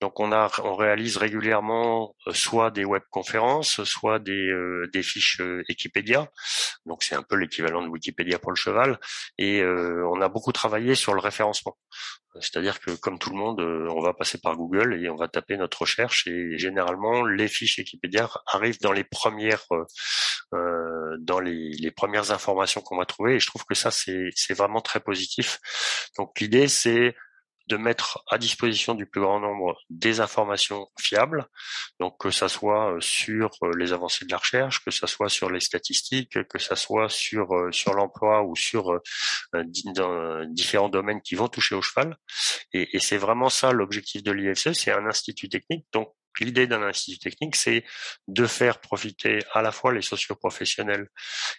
Donc 0.00 0.20
on 0.20 0.32
a 0.32 0.50
on 0.62 0.74
réalise 0.74 1.16
régulièrement 1.16 2.14
soit 2.32 2.70
des 2.70 2.84
webconférences, 2.84 3.82
soit 3.84 4.18
des 4.18 4.52
des 4.92 5.02
fiches 5.02 5.40
Wikipédia. 5.68 6.30
Donc 6.86 7.02
c'est 7.02 7.14
un 7.14 7.22
peu 7.22 7.36
l'équivalent 7.36 7.82
de 7.82 7.88
Wikipédia 7.88 8.38
pour 8.38 8.52
le 8.52 8.56
cheval 8.56 8.98
et 9.38 9.62
on 9.64 10.20
a 10.20 10.28
beaucoup 10.28 10.52
travaillé 10.52 10.94
sur 10.94 11.14
le 11.14 11.20
référencement. 11.20 11.76
C'est-à-dire 12.40 12.80
que 12.80 12.90
comme 12.90 13.18
tout 13.18 13.30
le 13.30 13.36
monde, 13.36 13.60
on 13.60 14.00
va 14.00 14.12
passer 14.12 14.38
par 14.38 14.56
Google 14.56 14.94
et 14.94 15.08
on 15.08 15.16
va 15.16 15.28
taper 15.28 15.56
notre 15.56 15.82
recherche 15.82 16.26
et 16.26 16.58
généralement 16.58 17.24
les 17.24 17.48
fiches 17.48 17.78
Wikipédia 17.78 18.28
arrivent 18.46 18.80
dans 18.80 18.92
les 18.92 19.04
premières 19.04 19.64
euh, 19.72 19.84
euh, 20.54 20.93
dans 21.18 21.40
les, 21.40 21.90
premières 21.90 22.32
informations 22.32 22.80
qu'on 22.80 22.96
va 22.96 23.06
trouver 23.06 23.34
et 23.34 23.40
je 23.40 23.46
trouve 23.46 23.64
que 23.64 23.74
ça 23.74 23.90
c'est 23.90 24.54
vraiment 24.54 24.80
très 24.80 25.00
positif. 25.00 25.58
Donc 26.16 26.40
l'idée 26.40 26.68
c'est 26.68 27.14
de 27.68 27.76
mettre 27.76 28.22
à 28.30 28.38
disposition 28.38 28.94
du 28.94 29.06
plus 29.06 29.20
grand 29.20 29.40
nombre 29.40 29.78
des 29.88 30.20
informations 30.20 30.86
fiables, 31.00 31.46
donc 31.98 32.20
que 32.20 32.30
ça 32.30 32.48
soit 32.48 32.94
euh, 32.94 33.00
sur 33.00 33.50
euh, 33.62 33.72
les 33.78 33.92
avancées 33.92 34.26
de 34.26 34.30
la 34.30 34.36
recherche, 34.36 34.84
que 34.84 34.90
ça 34.90 35.06
soit 35.06 35.30
sur 35.30 35.50
les 35.50 35.60
statistiques, 35.60 36.46
que 36.48 36.58
ça 36.58 36.76
soit 36.76 37.08
sur 37.08 37.54
euh, 37.54 37.72
sur 37.72 37.94
l'emploi 37.94 38.42
ou 38.42 38.54
sur 38.54 39.00
différents 40.48 40.88
domaines 40.88 41.22
qui 41.22 41.34
vont 41.36 41.48
toucher 41.48 41.74
au 41.74 41.82
cheval. 41.82 42.16
Et, 42.72 42.98
c'est 43.00 43.16
vraiment 43.16 43.48
ça 43.48 43.72
l'objectif 43.72 44.22
de 44.22 44.32
l'IFC, 44.32 44.74
c'est 44.74 44.92
un 44.92 45.06
institut 45.06 45.48
technique, 45.48 45.86
l'idée 46.40 46.66
d'un 46.66 46.82
institut 46.82 47.18
technique, 47.18 47.56
c'est 47.56 47.84
de 48.28 48.46
faire 48.46 48.80
profiter 48.80 49.40
à 49.52 49.62
la 49.62 49.72
fois 49.72 49.92
les 49.92 50.02
socioprofessionnels 50.02 51.08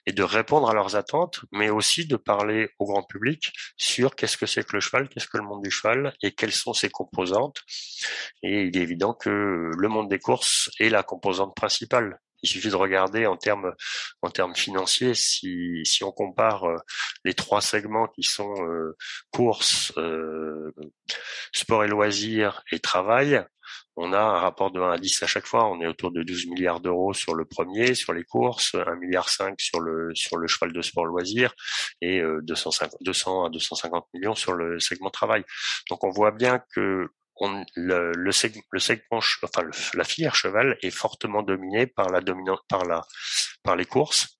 et 0.05 0.11
de 0.11 0.23
répondre 0.23 0.69
à 0.69 0.73
leurs 0.73 0.95
attentes, 0.95 1.41
mais 1.51 1.69
aussi 1.69 2.07
de 2.07 2.15
parler 2.15 2.69
au 2.79 2.85
grand 2.85 3.03
public 3.03 3.53
sur 3.77 4.15
qu'est-ce 4.15 4.37
que 4.37 4.45
c'est 4.45 4.65
que 4.65 4.75
le 4.75 4.81
cheval, 4.81 5.07
qu'est-ce 5.09 5.27
que 5.27 5.37
le 5.37 5.43
monde 5.43 5.63
du 5.63 5.71
cheval 5.71 6.13
et 6.21 6.31
quelles 6.31 6.51
sont 6.51 6.73
ses 6.73 6.89
composantes. 6.89 7.61
Et 8.43 8.63
il 8.63 8.77
est 8.77 8.81
évident 8.81 9.13
que 9.13 9.71
le 9.77 9.87
monde 9.87 10.09
des 10.09 10.19
courses 10.19 10.69
est 10.79 10.89
la 10.89 11.03
composante 11.03 11.55
principale. 11.55 12.19
Il 12.43 12.49
suffit 12.49 12.69
de 12.69 12.75
regarder 12.75 13.25
en 13.25 13.37
termes 13.37 13.73
en 14.21 14.29
termes 14.29 14.55
financiers 14.55 15.15
si 15.15 15.81
si 15.83 16.03
on 16.03 16.11
compare 16.11 16.65
euh, 16.65 16.77
les 17.23 17.33
trois 17.33 17.61
segments 17.61 18.07
qui 18.07 18.21
sont 18.21 18.53
euh, 18.67 18.95
course, 19.31 19.91
euh, 19.97 20.71
sport 21.51 21.83
et 21.85 21.87
loisirs 21.87 22.61
et 22.71 22.79
travail, 22.79 23.43
on 23.97 24.11
a 24.11 24.19
un 24.19 24.39
rapport 24.39 24.71
de 24.71 24.79
1 24.81 24.91
à 24.91 24.97
10 24.97 25.23
à 25.23 25.27
chaque 25.27 25.45
fois. 25.45 25.69
On 25.69 25.79
est 25.81 25.87
autour 25.87 26.11
de 26.11 26.21
12 26.21 26.47
milliards 26.47 26.81
d'euros 26.81 27.13
sur 27.13 27.33
le 27.33 27.45
premier, 27.45 27.95
sur 27.95 28.13
les 28.13 28.23
courses, 28.23 28.75
1 28.75 28.95
milliard 28.95 29.29
5 29.29 29.59
sur 29.59 29.79
le 29.79 30.13
sur 30.15 30.37
le 30.37 30.47
cheval 30.47 30.73
de 30.73 30.81
sport 30.81 31.05
loisir 31.05 31.53
et 32.01 32.21
250, 32.21 32.93
euh, 32.93 32.97
200 33.05 33.45
à 33.45 33.49
250 33.49 34.07
millions 34.13 34.35
sur 34.35 34.53
le 34.53 34.79
segment 34.79 35.09
travail. 35.09 35.43
Donc 35.89 36.03
on 36.03 36.09
voit 36.09 36.31
bien 36.31 36.61
que 36.73 37.09
le, 37.75 38.31
segment, 38.31 38.63
le 38.71 38.79
segment, 38.79 39.19
enfin 39.43 39.63
la 39.93 40.03
filière 40.03 40.35
cheval 40.35 40.77
est 40.81 40.91
fortement 40.91 41.43
dominée 41.43 41.87
par 41.87 42.09
la 42.09 42.21
dominante, 42.21 42.61
par 42.67 42.85
la, 42.85 43.01
par 43.63 43.75
les 43.75 43.85
courses. 43.85 44.39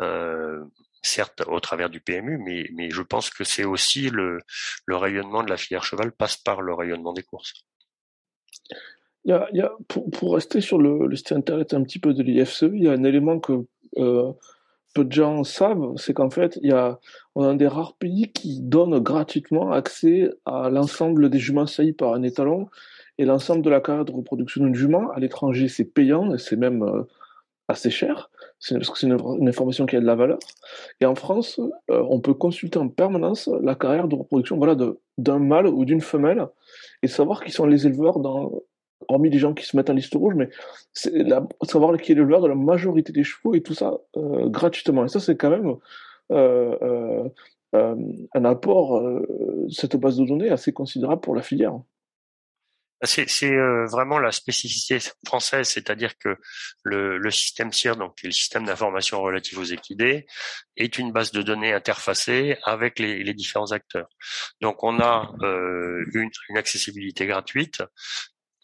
Euh, 0.00 0.64
certes 1.02 1.42
au 1.46 1.60
travers 1.60 1.88
du 1.90 2.00
PMU, 2.00 2.38
mais, 2.38 2.68
mais 2.74 2.90
je 2.90 3.02
pense 3.02 3.30
que 3.30 3.44
c'est 3.44 3.64
aussi 3.64 4.10
le, 4.10 4.38
le 4.86 4.96
rayonnement 4.96 5.42
de 5.42 5.50
la 5.50 5.56
filière 5.56 5.84
cheval 5.84 6.12
passe 6.12 6.36
par 6.36 6.60
le 6.60 6.74
rayonnement 6.74 7.12
des 7.12 7.22
courses. 7.22 7.54
Il 9.24 9.38
y 9.52 9.60
a, 9.60 9.72
pour, 9.88 10.34
rester 10.34 10.60
sur 10.60 10.78
le, 10.78 11.06
le, 11.06 11.16
site 11.16 11.32
internet 11.32 11.74
un 11.74 11.82
petit 11.82 11.98
peu 11.98 12.14
de 12.14 12.22
l'IFCE, 12.22 12.64
il 12.72 12.84
y 12.84 12.88
a 12.88 12.92
un 12.92 13.04
élément 13.04 13.38
que 13.38 13.66
euh, 13.98 14.32
peu 14.94 15.04
de 15.04 15.12
gens 15.12 15.44
savent, 15.44 15.94
c'est 15.96 16.14
qu'en 16.14 16.30
fait, 16.30 16.58
il 16.62 16.70
y 16.70 16.72
a, 16.72 16.98
on 17.34 17.44
a 17.44 17.48
un 17.48 17.54
des 17.54 17.68
rares 17.68 17.94
pays 17.94 18.32
qui 18.32 18.60
donne 18.60 18.98
gratuitement 18.98 19.72
accès 19.72 20.30
à 20.46 20.70
l'ensemble 20.70 21.30
des 21.30 21.38
juments 21.38 21.66
saillis 21.66 21.92
par 21.92 22.14
un 22.14 22.22
étalon 22.22 22.68
et 23.18 23.24
l'ensemble 23.24 23.62
de 23.62 23.70
la 23.70 23.80
carrière 23.80 24.04
de 24.04 24.12
reproduction 24.12 24.64
d'une 24.64 24.74
jument. 24.74 25.10
À 25.12 25.20
l'étranger, 25.20 25.68
c'est 25.68 25.84
payant 25.84 26.34
et 26.34 26.38
c'est 26.38 26.56
même 26.56 26.82
euh, 26.82 27.02
assez 27.68 27.90
cher, 27.90 28.30
parce 28.68 28.90
que 28.90 28.98
c'est 28.98 29.06
une, 29.06 29.48
information 29.48 29.86
qui 29.86 29.96
a 29.96 30.00
de 30.00 30.06
la 30.06 30.14
valeur. 30.14 30.38
Et 31.00 31.06
en 31.06 31.14
France, 31.14 31.60
euh, 31.90 32.04
on 32.08 32.20
peut 32.20 32.34
consulter 32.34 32.78
en 32.78 32.88
permanence 32.88 33.48
la 33.62 33.74
carrière 33.74 34.08
de 34.08 34.16
reproduction 34.16 34.58
voilà, 34.58 34.76
d'un 35.18 35.38
mâle 35.38 35.66
ou 35.66 35.84
d'une 35.84 36.00
femelle 36.00 36.46
et 37.02 37.08
savoir 37.08 37.42
qui 37.42 37.52
sont 37.52 37.66
les 37.66 37.86
éleveurs 37.86 38.20
dans, 38.20 38.52
hormis 39.08 39.30
des 39.30 39.38
gens 39.38 39.54
qui 39.54 39.64
se 39.64 39.76
mettent 39.76 39.90
en 39.90 39.94
liste 39.94 40.14
rouge, 40.14 40.34
mais 40.34 40.50
savoir 40.92 41.96
qui 41.96 42.12
est 42.12 42.14
l'éleveur 42.14 42.42
de 42.42 42.48
la 42.48 42.54
majorité 42.54 43.12
des 43.12 43.24
chevaux 43.24 43.54
et 43.54 43.62
tout 43.62 43.74
ça 43.74 43.98
euh, 44.16 44.48
gratuitement. 44.48 45.04
Et 45.04 45.08
ça, 45.08 45.20
c'est 45.20 45.36
quand 45.36 45.50
même 45.50 45.76
euh, 46.32 47.28
un 47.72 48.44
apport, 48.44 49.02
cette 49.70 49.96
base 49.96 50.16
de 50.16 50.26
données 50.26 50.50
assez 50.50 50.72
considérable 50.72 51.20
pour 51.20 51.34
la 51.34 51.42
filière. 51.42 51.78
C'est 53.02 53.52
euh, 53.52 53.86
vraiment 53.86 54.18
la 54.18 54.30
spécificité 54.30 54.98
française, 55.26 55.68
c'est-à-dire 55.68 56.18
que 56.18 56.36
le, 56.82 57.30
système 57.30 57.72
CIR, 57.72 57.96
donc 57.96 58.22
le 58.22 58.30
système 58.30 58.66
d'information 58.66 59.22
relative 59.22 59.58
aux 59.58 59.64
équidés, 59.64 60.26
est 60.76 60.98
une 60.98 61.10
base 61.10 61.32
de 61.32 61.40
données 61.40 61.72
interfacée 61.72 62.58
avec 62.64 62.98
les, 62.98 63.32
différents 63.32 63.72
acteurs. 63.72 64.08
Donc 64.60 64.82
on 64.82 65.00
a 65.00 65.32
euh, 65.42 66.04
une, 66.12 66.58
accessibilité 66.58 67.26
gratuite 67.26 67.82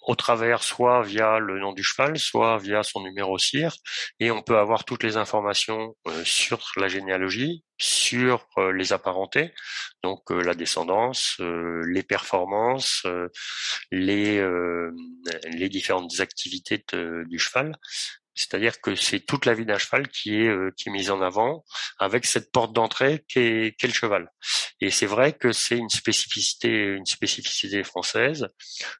au 0.07 0.15
travers 0.15 0.63
soit 0.63 1.03
via 1.03 1.39
le 1.39 1.59
nom 1.59 1.73
du 1.73 1.83
cheval, 1.83 2.19
soit 2.19 2.59
via 2.59 2.83
son 2.85 3.03
numéro 3.03 3.39
CIR, 3.39 3.77
et 4.21 4.31
on 4.31 4.41
peut 4.41 4.57
avoir 4.57 4.85
toutes 4.85 5.03
les 5.03 5.17
informations 5.17 5.97
euh, 6.07 6.25
sur 6.25 6.61
la 6.77 6.87
généalogie, 6.87 7.65
sur 7.77 8.47
euh, 8.57 8.73
les 8.73 8.93
apparentés, 8.93 9.53
donc 10.05 10.31
euh, 10.31 10.43
la 10.43 10.55
descendance, 10.55 11.37
les 11.41 12.05
performances, 12.05 13.05
les, 13.91 14.41
les 15.51 15.69
différentes 15.69 16.21
activités 16.21 16.85
du 17.27 17.39
cheval, 17.39 17.77
c'est-à-dire 18.37 18.81
que 18.81 18.95
c'est 18.95 19.21
toute 19.21 19.47
la 19.47 19.55
vie 19.55 19.65
d'un 19.65 19.79
cheval 19.79 20.09
qui 20.09 20.37
est 20.37 20.49
euh, 20.49 20.71
qui 20.77 20.91
est 20.91 20.93
mise 20.93 21.11
en 21.11 21.23
avant 21.23 21.65
avec 21.99 22.27
cette 22.27 22.53
porte 22.53 22.73
d'entrée 22.73 23.25
qui 23.29 23.39
est, 23.39 23.83
le 23.83 23.93
cheval. 23.93 24.31
Et 24.81 24.91
c'est 24.91 25.07
vrai 25.07 25.33
que 25.33 25.53
c'est 25.53 25.77
une 25.77 25.89
spécificité 25.89 26.69
une 26.69 27.07
spécificité 27.07 27.83
française. 27.83 28.49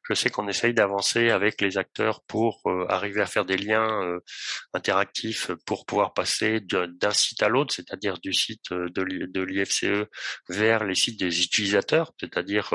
Je 0.09 0.13
sais 0.15 0.29
qu'on 0.29 0.47
essaye 0.47 0.73
d'avancer 0.73 1.29
avec 1.29 1.61
les 1.61 1.77
acteurs 1.77 2.23
pour 2.23 2.61
euh, 2.65 2.85
arriver 2.89 3.21
à 3.21 3.27
faire 3.27 3.45
des 3.45 3.57
liens 3.57 4.01
euh, 4.03 4.19
interactifs 4.73 5.51
pour 5.65 5.85
pouvoir 5.85 6.13
passer 6.13 6.59
d'un 6.61 7.11
site 7.11 7.43
à 7.43 7.49
l'autre, 7.49 7.73
c'est-à-dire 7.73 8.17
du 8.17 8.33
site 8.33 8.71
de 8.71 9.41
l'IFCE 9.41 10.07
vers 10.49 10.83
les 10.83 10.95
sites 10.95 11.19
des 11.19 11.43
utilisateurs, 11.43 12.11
c'est-à-dire 12.19 12.73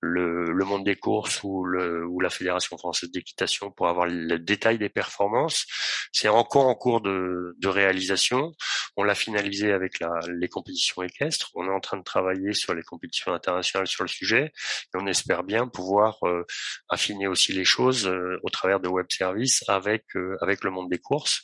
le, 0.00 0.52
le 0.52 0.64
monde 0.64 0.84
des 0.84 0.96
courses 0.96 1.42
ou, 1.42 1.64
le, 1.64 2.06
ou 2.06 2.20
la 2.20 2.30
Fédération 2.30 2.76
française 2.76 3.10
d'équitation 3.10 3.70
pour 3.70 3.88
avoir 3.88 4.06
le 4.06 4.38
détail 4.38 4.78
des 4.78 4.88
performances 4.88 5.66
c'est 6.12 6.28
encore 6.28 6.66
en 6.66 6.74
cours 6.74 7.00
de, 7.00 7.56
de 7.58 7.68
réalisation. 7.68 8.52
On 8.96 9.02
l'a 9.02 9.14
finalisé 9.14 9.72
avec 9.72 10.00
la, 10.00 10.20
les 10.28 10.48
compétitions 10.48 11.02
équestres. 11.02 11.50
On 11.54 11.66
est 11.66 11.72
en 11.72 11.80
train 11.80 11.96
de 11.96 12.02
travailler 12.02 12.52
sur 12.52 12.74
les 12.74 12.82
compétitions 12.82 13.32
internationales 13.32 13.86
sur 13.86 14.04
le 14.04 14.08
sujet 14.08 14.52
et 14.94 14.96
on 14.96 15.06
espère 15.06 15.42
bien 15.42 15.66
pouvoir 15.66 16.18
euh, 16.22 16.44
affiner 16.88 17.26
aussi 17.26 17.52
les 17.52 17.64
choses 17.64 18.06
euh, 18.06 18.38
au 18.42 18.50
travers 18.50 18.80
de 18.80 18.88
web 18.88 19.06
services 19.10 19.64
avec 19.68 20.04
euh, 20.16 20.36
avec 20.40 20.64
le 20.64 20.70
monde 20.70 20.90
des 20.90 20.98
courses 20.98 21.42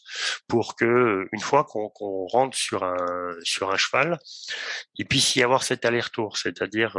pour 0.49 0.77
que 0.77 1.27
une 1.33 1.41
fois 1.41 1.65
qu'on 1.65 1.91
rentre 2.27 2.57
sur 2.57 2.85
un 2.85 2.97
sur 3.43 3.71
un 3.71 3.77
cheval, 3.77 4.19
il 4.97 5.07
puisse 5.07 5.37
y 5.37 5.43
avoir 5.43 5.63
cet 5.63 5.85
aller-retour, 5.85 6.37
c'est-à-dire 6.37 6.97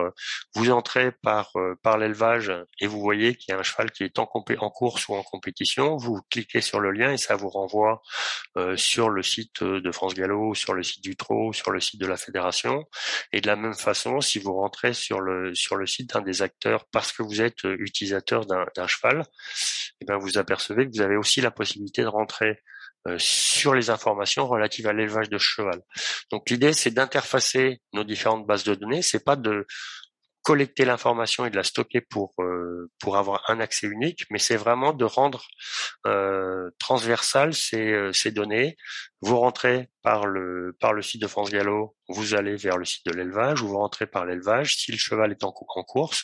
vous 0.56 0.72
entrez 0.72 1.12
par 1.24 1.52
par 1.84 1.98
l'élevage 1.98 2.52
et 2.80 2.88
vous 2.88 3.00
voyez 3.00 3.36
qu'il 3.36 3.54
y 3.54 3.56
a 3.56 3.60
un 3.60 3.64
cheval 3.64 3.92
qui 3.92 4.04
est 4.04 4.20
en, 4.20 4.30
en 4.60 4.70
course 4.70 5.08
ou 5.08 5.16
en 5.16 5.24
compétition, 5.24 5.98
vous 5.98 6.22
cliquez 6.30 6.62
sur 6.62 6.80
le 6.80 6.92
lien 6.92 7.12
et 7.12 7.18
ça 7.18 7.36
vous 7.42 7.50
renvoie 7.50 8.02
sur 8.76 9.10
le 9.10 9.24
site 9.24 9.64
de 9.64 9.92
France 9.92 10.14
Gallo, 10.14 10.54
sur 10.54 10.74
le 10.74 10.84
site 10.84 11.04
du 11.04 11.16
Trot, 11.16 11.54
sur 11.54 11.72
le 11.72 11.80
site 11.80 12.00
de 12.00 12.06
la 12.06 12.18
fédération. 12.18 12.86
Et 13.34 13.42
de 13.42 13.48
la 13.48 13.56
même 13.56 13.74
façon, 13.74 14.22
si 14.22 14.40
vous 14.40 14.54
rentrez 14.54 14.94
sur 14.94 15.20
le 15.22 15.54
sur 15.56 15.76
le 15.76 15.86
site 15.86 16.14
d'un 16.14 16.22
des 16.22 16.42
acteurs 16.42 16.86
parce 16.92 17.12
que 17.12 17.24
vous 17.24 17.42
êtes 17.42 17.64
utilisateur 17.64 18.46
d'un 18.46 18.88
cheval, 18.88 19.22
et 19.22 19.24
eh 20.02 20.06
ben 20.06 20.18
vous 20.18 20.38
apercevez 20.38 20.86
que 20.86 20.92
vous 20.94 21.02
avez 21.02 21.18
aussi 21.18 21.42
la 21.42 21.52
possibilité 21.52 22.02
de 22.02 22.08
rentrer 22.08 22.60
sur 23.18 23.74
les 23.74 23.90
informations 23.90 24.48
relatives 24.48 24.88
à 24.88 24.94
l'élevage 24.94 25.30
de 25.30 25.38
cheval. 25.38 25.82
Donc 26.32 26.50
l'idée 26.50 26.74
c'est 26.74 26.92
d'interfacer 26.92 27.82
nos 27.94 28.04
différentes 28.04 28.46
bases 28.46 28.64
de 28.64 28.76
données, 28.76 29.02
c'est 29.02 29.24
pas 29.24 29.36
de 29.36 29.66
collecter 30.44 30.86
l'information 30.86 31.46
et 31.46 31.50
de 31.50 31.56
la 31.56 31.64
stocker 31.64 32.02
pour 32.02 32.34
euh, 32.40 32.90
pour 33.00 33.18
avoir 33.18 33.44
un 33.50 33.60
accès 33.60 33.88
unique, 33.88 34.26
mais 34.30 34.40
c'est 34.40 34.56
vraiment 34.56 34.94
de 34.94 35.06
rendre 35.06 35.46
euh, 36.08 36.72
transversal 36.80 37.54
ces, 37.54 37.92
euh, 37.92 38.14
ces 38.14 38.32
données. 38.32 38.76
Vous 39.22 39.38
rentrez 39.38 39.90
par 40.02 40.26
le 40.26 40.76
par 40.80 40.94
le 40.94 41.04
site 41.04 41.22
de 41.22 41.28
France 41.28 41.52
Gallo, 41.52 41.96
vous 42.10 42.34
allez 42.34 42.56
vers 42.56 42.78
le 42.78 42.86
site 42.86 43.06
de 43.06 43.12
l'élevage, 43.12 43.62
ou 43.62 43.68
vous 43.68 43.78
rentrez 43.78 44.08
par 44.08 44.26
l'élevage. 44.26 44.76
Si 44.78 44.92
le 44.92 44.98
cheval 44.98 45.32
est 45.32 45.44
en, 45.44 45.54
en 45.56 45.84
course, 45.84 46.24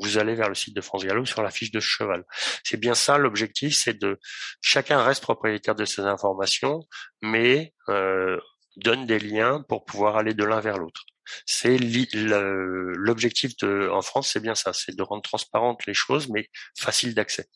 vous 0.00 0.16
allez 0.16 0.34
vers 0.34 0.48
le 0.48 0.54
site 0.54 0.74
de 0.74 0.80
France 0.80 1.04
Gallo 1.04 1.26
sur 1.26 1.42
la 1.42 1.50
fiche 1.50 1.70
de 1.70 1.80
cheval. 1.80 2.24
C'est 2.64 2.80
bien 2.80 2.94
ça 2.94 3.18
l'objectif, 3.18 3.74
c'est 3.74 3.98
de 3.98 4.18
chacun 4.62 5.02
reste 5.02 5.22
propriétaire 5.22 5.74
de 5.74 5.84
ces 5.84 6.02
informations, 6.02 6.80
mais 7.20 7.74
euh, 7.90 8.38
donne 8.76 9.06
des 9.06 9.18
liens 9.18 9.62
pour 9.68 9.84
pouvoir 9.84 10.16
aller 10.16 10.34
de 10.34 10.44
l'un 10.44 10.60
vers 10.60 10.78
l'autre. 10.78 11.04
C'est 11.46 11.78
l'objectif 11.78 13.52
en 13.62 14.02
France, 14.02 14.30
c'est 14.32 14.40
bien 14.40 14.54
ça, 14.54 14.72
c'est 14.72 14.96
de 14.96 15.02
rendre 15.02 15.22
transparentes 15.22 15.86
les 15.86 15.94
choses, 15.94 16.28
mais 16.28 16.48
facile 16.78 17.14
d'accès. 17.14 17.46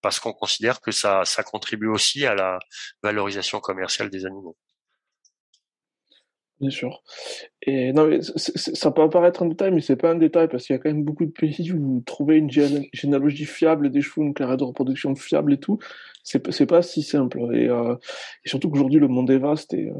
Parce 0.00 0.20
qu'on 0.20 0.32
considère 0.32 0.80
que 0.80 0.90
ça 0.92 1.24
contribue 1.44 1.88
aussi 1.88 2.26
à 2.26 2.34
la 2.34 2.58
valorisation 3.02 3.60
commerciale 3.60 4.10
des 4.10 4.24
animaux. 4.26 4.56
Bien 6.60 6.70
sûr. 6.70 7.02
Et 7.62 7.92
non, 7.92 8.06
mais 8.06 8.20
ça 8.22 8.90
peut 8.90 9.02
apparaître 9.02 9.42
un 9.42 9.46
détail, 9.46 9.72
mais 9.72 9.82
c'est 9.82 9.96
pas 9.96 10.12
un 10.12 10.14
détail 10.14 10.48
parce 10.48 10.64
qu'il 10.66 10.74
y 10.74 10.78
a 10.78 10.80
quand 10.80 10.88
même 10.88 11.04
beaucoup 11.04 11.26
de 11.26 11.30
pays 11.30 11.70
où 11.72 11.78
vous 11.78 12.02
trouvez 12.06 12.36
une 12.38 12.50
généalogie 12.50 13.44
fiable 13.44 13.90
des 13.90 14.00
chevaux, 14.00 14.22
une 14.22 14.32
carrière 14.32 14.56
de 14.56 14.64
reproduction 14.64 15.14
fiable 15.16 15.52
et 15.52 15.58
tout. 15.58 15.78
C'est 16.22 16.66
pas 16.66 16.82
si 16.82 17.02
simple. 17.02 17.40
Et, 17.54 17.68
euh, 17.68 17.94
et 18.44 18.48
surtout 18.48 18.70
qu'aujourd'hui 18.70 19.00
le 19.00 19.08
monde 19.08 19.30
est 19.30 19.38
vaste. 19.38 19.74
Et, 19.74 19.88
euh, 19.90 19.94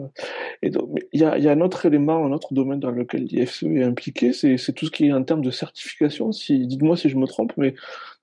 et 0.62 0.70
donc, 0.70 0.90
il 1.12 1.20
y 1.20 1.24
a, 1.24 1.38
y 1.38 1.48
a 1.48 1.52
un 1.52 1.60
autre 1.60 1.86
élément, 1.86 2.24
un 2.24 2.32
autre 2.32 2.54
domaine 2.54 2.80
dans 2.80 2.90
lequel 2.90 3.24
l'IFCE 3.24 3.64
est 3.64 3.84
impliqué, 3.84 4.32
c'est 4.32 4.56
c'est 4.58 4.72
tout 4.72 4.86
ce 4.86 4.90
qui 4.90 5.06
est 5.08 5.12
en 5.12 5.24
termes 5.24 5.42
de 5.42 5.50
certification. 5.50 6.32
Si 6.32 6.66
dites-moi 6.66 6.96
si 6.96 7.08
je 7.10 7.16
me 7.16 7.26
trompe, 7.26 7.52
mais 7.58 7.74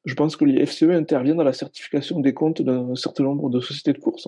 je 0.06 0.16
pense 0.16 0.36
que 0.38 0.46
l'IFCE 0.46 0.84
intervient 0.84 1.36
dans 1.36 1.44
la 1.44 1.54
certification 1.54 2.20
des 2.22 2.34
comptes 2.34 2.62
d'un 2.64 2.96
certain 2.96 3.24
nombre 3.26 3.50
de 3.52 3.62
sociétés 3.62 3.94
de 3.94 4.00
course. 4.00 4.28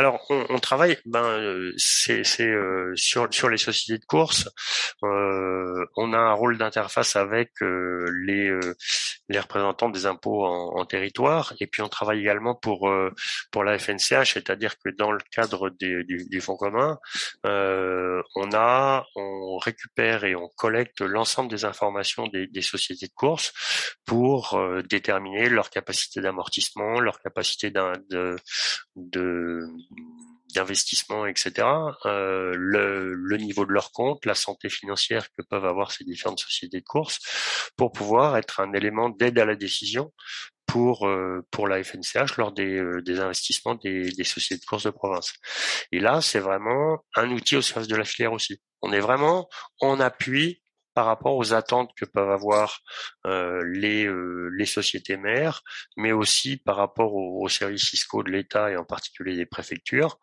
Alors, 0.00 0.24
on, 0.30 0.46
on 0.48 0.58
travaille, 0.58 0.96
ben, 1.04 1.22
euh, 1.22 1.74
c'est 1.76 2.22
euh, 2.40 2.94
sur 2.96 3.28
sur 3.34 3.50
les 3.50 3.58
sociétés 3.58 3.98
de 3.98 4.06
course. 4.06 4.48
Euh, 5.02 5.84
on 5.94 6.14
a 6.14 6.18
un 6.18 6.32
rôle 6.32 6.56
d'interface 6.56 7.16
avec 7.16 7.50
euh, 7.60 8.10
les 8.24 8.48
euh, 8.48 8.74
les 9.28 9.38
représentants 9.38 9.90
des 9.90 10.06
impôts 10.06 10.46
en, 10.46 10.78
en, 10.80 10.86
territoire, 10.86 11.52
et 11.60 11.66
puis 11.66 11.82
on 11.82 11.90
travaille 11.90 12.20
également 12.20 12.54
pour 12.54 12.90
pour 13.52 13.62
la 13.62 13.78
FNCH, 13.78 14.32
c'est-à-dire 14.32 14.78
que 14.78 14.88
dans 14.88 15.12
le 15.12 15.20
cadre 15.32 15.68
des, 15.68 16.02
du, 16.04 16.26
du 16.30 16.40
fonds 16.40 16.56
commun, 16.56 16.98
on 17.44 18.50
a 18.54 19.04
on 19.16 19.58
récupère 19.58 20.24
et 20.24 20.34
on 20.34 20.48
collecte 20.56 21.02
l'ensemble 21.02 21.50
des 21.50 21.66
informations 21.66 22.26
des, 22.28 22.46
des, 22.46 22.62
sociétés 22.62 23.06
de 23.06 23.12
course 23.14 23.52
pour 24.06 24.58
déterminer 24.88 25.50
leur 25.50 25.68
capacité 25.68 26.22
d'amortissement, 26.22 27.00
leur 27.00 27.20
capacité 27.20 27.70
de, 27.70 28.36
de 28.96 29.66
d'investissement, 30.54 31.26
etc., 31.26 31.66
euh, 32.06 32.52
le, 32.56 33.14
le, 33.14 33.36
niveau 33.36 33.64
de 33.64 33.72
leur 33.72 33.92
compte, 33.92 34.26
la 34.26 34.34
santé 34.34 34.68
financière 34.68 35.28
que 35.36 35.42
peuvent 35.48 35.64
avoir 35.64 35.92
ces 35.92 36.04
différentes 36.04 36.40
sociétés 36.40 36.80
de 36.80 36.84
course, 36.84 37.20
pour 37.76 37.92
pouvoir 37.92 38.36
être 38.36 38.60
un 38.60 38.72
élément 38.72 39.10
d'aide 39.10 39.38
à 39.38 39.44
la 39.44 39.54
décision 39.54 40.12
pour 40.66 41.08
euh, 41.08 41.44
pour 41.50 41.66
la 41.66 41.82
FNCH 41.82 42.36
lors 42.36 42.52
des, 42.52 42.76
euh, 42.76 43.02
des 43.02 43.18
investissements 43.18 43.74
des, 43.74 44.12
des 44.12 44.24
sociétés 44.24 44.60
de 44.60 44.66
course 44.66 44.84
de 44.84 44.90
province. 44.90 45.32
Et 45.90 45.98
là, 45.98 46.20
c'est 46.20 46.38
vraiment 46.38 47.04
un 47.16 47.30
outil 47.30 47.56
au 47.56 47.62
service 47.62 47.88
de 47.88 47.96
la 47.96 48.04
filière 48.04 48.32
aussi. 48.32 48.60
On 48.82 48.92
est 48.92 49.00
vraiment 49.00 49.48
en 49.80 49.98
appui 49.98 50.59
par 50.94 51.06
rapport 51.06 51.36
aux 51.36 51.52
attentes 51.52 51.90
que 51.96 52.04
peuvent 52.04 52.30
avoir 52.30 52.80
euh, 53.26 53.62
les, 53.66 54.06
euh, 54.06 54.50
les 54.56 54.66
sociétés 54.66 55.16
mères, 55.16 55.62
mais 55.96 56.12
aussi 56.12 56.56
par 56.56 56.76
rapport 56.76 57.14
aux, 57.14 57.48
services 57.48 57.88
fiscaux 57.88 58.22
de 58.22 58.30
l'État 58.30 58.70
et 58.70 58.76
en 58.76 58.84
particulier 58.84 59.36
des 59.36 59.46
préfectures, 59.46 60.18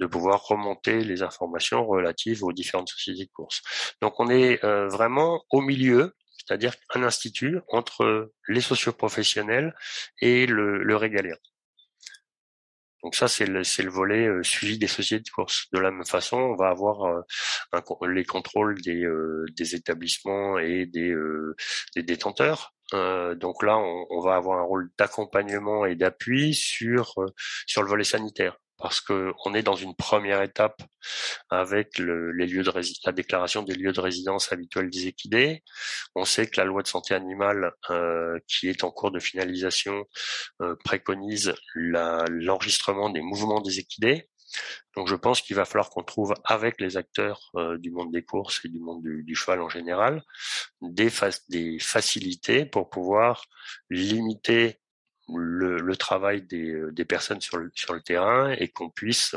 de 0.00 0.06
pouvoir 0.06 0.44
remonter 0.46 1.04
les 1.04 1.22
informations 1.22 1.86
relatives 1.86 2.42
aux 2.44 2.52
différentes 2.52 2.88
sociétés 2.88 3.26
de 3.26 3.30
course. 3.32 3.62
Donc 4.00 4.18
on 4.20 4.28
est 4.30 4.64
euh, 4.64 4.88
vraiment 4.88 5.44
au 5.50 5.60
milieu, 5.60 6.14
c'est-à-dire 6.38 6.74
un 6.94 7.02
institut 7.02 7.60
entre 7.68 8.32
les 8.48 8.60
socioprofessionnels 8.60 9.74
et 10.20 10.46
le, 10.46 10.82
le. 10.82 10.96
Donc 13.02 13.16
ça, 13.16 13.28
c'est 13.28 13.46
le, 13.46 13.62
le, 13.62 13.90
volet 13.90 14.26
euh, 14.28 14.42
suivi 14.42 14.78
des 14.78 14.86
sociétés 14.86 15.24
de 15.24 15.30
course. 15.30 15.66
De 15.72 15.80
la 15.80 15.90
même 15.90 16.04
façon, 16.04 16.36
on 16.36 16.56
va 16.56 16.68
avoir 16.68 17.04
euh, 17.04 18.06
les 18.08 18.24
contrôles 18.24 18.80
des, 18.82 19.04
euh, 19.04 19.44
des, 19.56 19.74
établissements 19.74 20.58
et 20.58 20.86
des, 20.86 21.14
des 21.96 22.02
détenteurs. 22.02 22.74
donc 22.92 23.62
là, 23.62 23.78
on, 23.78 24.06
on, 24.10 24.20
va 24.20 24.36
avoir 24.36 24.58
un 24.58 24.64
rôle 24.64 24.90
d'accompagnement 24.98 25.86
et 25.86 25.96
d'appui 25.96 26.54
sur 26.54 27.14
sur 27.66 27.82
le 27.82 27.88
volet 27.88 28.04
sanitaire 28.04 28.56
parce 28.82 29.00
que 29.00 29.32
on 29.44 29.54
est 29.54 29.62
dans 29.62 29.76
une 29.76 29.94
première 29.94 30.42
étape 30.42 30.82
avec 31.50 31.98
le, 31.98 32.32
les 32.32 32.46
lieux 32.46 32.64
de 32.64 32.72
la 33.06 33.12
déclaration 33.12 33.62
des 33.62 33.74
lieux 33.74 33.92
de 33.92 34.00
résidence 34.00 34.52
habituels 34.52 34.90
des 34.90 35.06
équidés. 35.06 35.62
On 36.16 36.24
sait 36.24 36.48
que 36.48 36.60
la 36.60 36.66
loi 36.66 36.82
de 36.82 36.88
santé 36.88 37.14
animale, 37.14 37.72
euh, 37.90 38.38
qui 38.48 38.68
est 38.68 38.82
en 38.82 38.90
cours 38.90 39.12
de 39.12 39.20
finalisation, 39.20 40.04
euh, 40.62 40.74
préconise 40.84 41.54
l'enregistrement 41.74 43.08
des 43.08 43.22
mouvements 43.22 43.60
des 43.60 43.78
équidés. 43.78 44.28
Donc 44.96 45.08
je 45.08 45.14
pense 45.14 45.40
qu'il 45.40 45.56
va 45.56 45.64
falloir 45.64 45.88
qu'on 45.88 46.02
trouve 46.02 46.34
avec 46.44 46.80
les 46.80 46.96
acteurs 46.96 47.50
euh, 47.54 47.78
du 47.78 47.90
monde 47.90 48.12
des 48.12 48.22
courses 48.24 48.60
et 48.64 48.68
du 48.68 48.80
monde 48.80 49.02
du, 49.02 49.22
du 49.22 49.34
cheval 49.34 49.62
en 49.62 49.68
général 49.68 50.22
des, 50.82 51.08
des 51.48 51.78
facilités 51.78 52.66
pour 52.66 52.90
pouvoir 52.90 53.44
limiter 53.88 54.81
le, 55.36 55.78
le 55.78 55.96
travail 55.96 56.42
des, 56.42 56.70
euh, 56.70 56.92
des, 56.92 57.04
personnes 57.04 57.40
sur 57.40 57.56
le, 57.56 57.70
sur 57.74 57.94
le 57.94 58.00
terrain 58.00 58.50
et 58.52 58.68
qu'on 58.68 58.90
puisse 58.90 59.34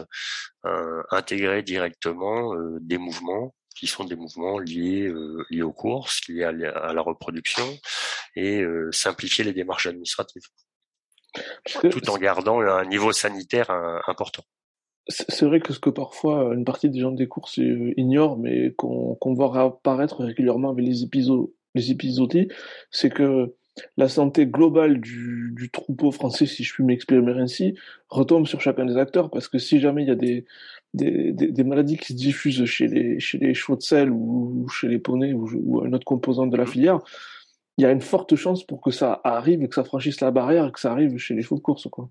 euh, 0.66 1.04
intégrer 1.12 1.64
directement 1.64 2.54
euh, 2.56 2.78
des 2.82 2.98
mouvements 2.98 3.56
qui 3.76 3.88
sont 3.88 4.06
des 4.06 4.16
mouvements 4.16 4.58
liés, 4.58 5.12
liés 5.50 5.62
aux 5.62 5.74
courses, 5.74 6.26
liés 6.30 6.46
à, 6.46 6.94
la 6.94 7.02
reproduction 7.02 7.66
et 8.38 8.64
simplifier 8.92 9.44
les 9.44 9.52
démarches 9.52 9.88
administratives, 9.88 10.44
tout 11.92 12.10
en 12.10 12.18
gardant 12.18 12.62
un 12.62 12.86
niveau 12.86 13.12
sanitaire 13.12 13.70
important. 14.08 14.44
C'est 15.10 15.44
vrai 15.46 15.60
que 15.60 15.74
ce 15.74 15.80
que 15.80 15.90
parfois 15.90 16.54
une 16.54 16.64
partie 16.64 16.90
des 16.90 17.02
gens 17.02 17.12
des 17.12 17.28
courses 17.28 17.58
ignorent, 17.58 18.38
mais 18.38 18.74
qu'on 18.76 19.34
voit 19.34 19.60
apparaître 19.60 20.24
régulièrement 20.24 20.70
avec 20.70 20.86
les 20.86 21.04
épisodes, 21.04 21.48
les 21.74 21.92
épisodies, 21.92 22.48
c'est 22.92 23.10
que 23.10 23.56
la 23.98 24.08
santé 24.08 24.48
globale 24.48 25.00
du, 25.00 25.52
du, 25.56 25.70
troupeau 25.70 26.12
français, 26.12 26.46
si 26.46 26.64
je 26.64 26.74
puis 26.74 26.84
m'exprimer 26.84 27.34
ainsi, 27.34 27.76
retombe 28.10 28.48
sur 28.48 28.62
chacun 28.62 28.86
des 28.86 28.98
acteurs, 28.98 29.30
parce 29.30 29.48
que 29.48 29.58
si 29.58 29.80
jamais 29.80 30.04
il 30.04 30.08
y 30.08 30.12
a 30.12 30.16
des, 30.16 30.46
des, 30.94 31.32
des, 31.34 31.64
maladies 31.64 31.98
qui 31.98 32.14
se 32.14 32.18
diffusent 32.18 32.66
chez 32.66 32.88
les, 32.88 33.20
chez 33.20 33.38
les 33.38 33.54
chevaux 33.54 33.76
de 33.76 33.82
sel 33.82 34.10
ou, 34.12 34.68
chez 34.70 34.88
les 34.88 35.00
poneys 35.00 35.34
ou, 35.34 35.50
ou, 35.64 35.84
un 35.84 35.92
autre 35.94 36.06
composant 36.06 36.48
de 36.48 36.56
la 36.56 36.66
filière, 36.66 37.00
il 37.78 37.84
y 37.84 37.86
a 37.86 37.92
une 37.92 38.02
forte 38.02 38.36
chance 38.36 38.66
pour 38.66 38.82
que 38.82 38.92
ça 38.92 39.20
arrive 39.24 39.62
et 39.62 39.68
que 39.68 39.76
ça 39.76 39.84
franchisse 39.84 40.22
la 40.22 40.32
barrière 40.32 40.68
et 40.68 40.72
que 40.72 40.80
ça 40.80 40.92
arrive 40.92 41.18
chez 41.18 41.34
les 41.34 41.42
chevaux 41.42 41.58
de 41.58 41.62
course. 41.62 41.88
Quoi. 41.90 42.10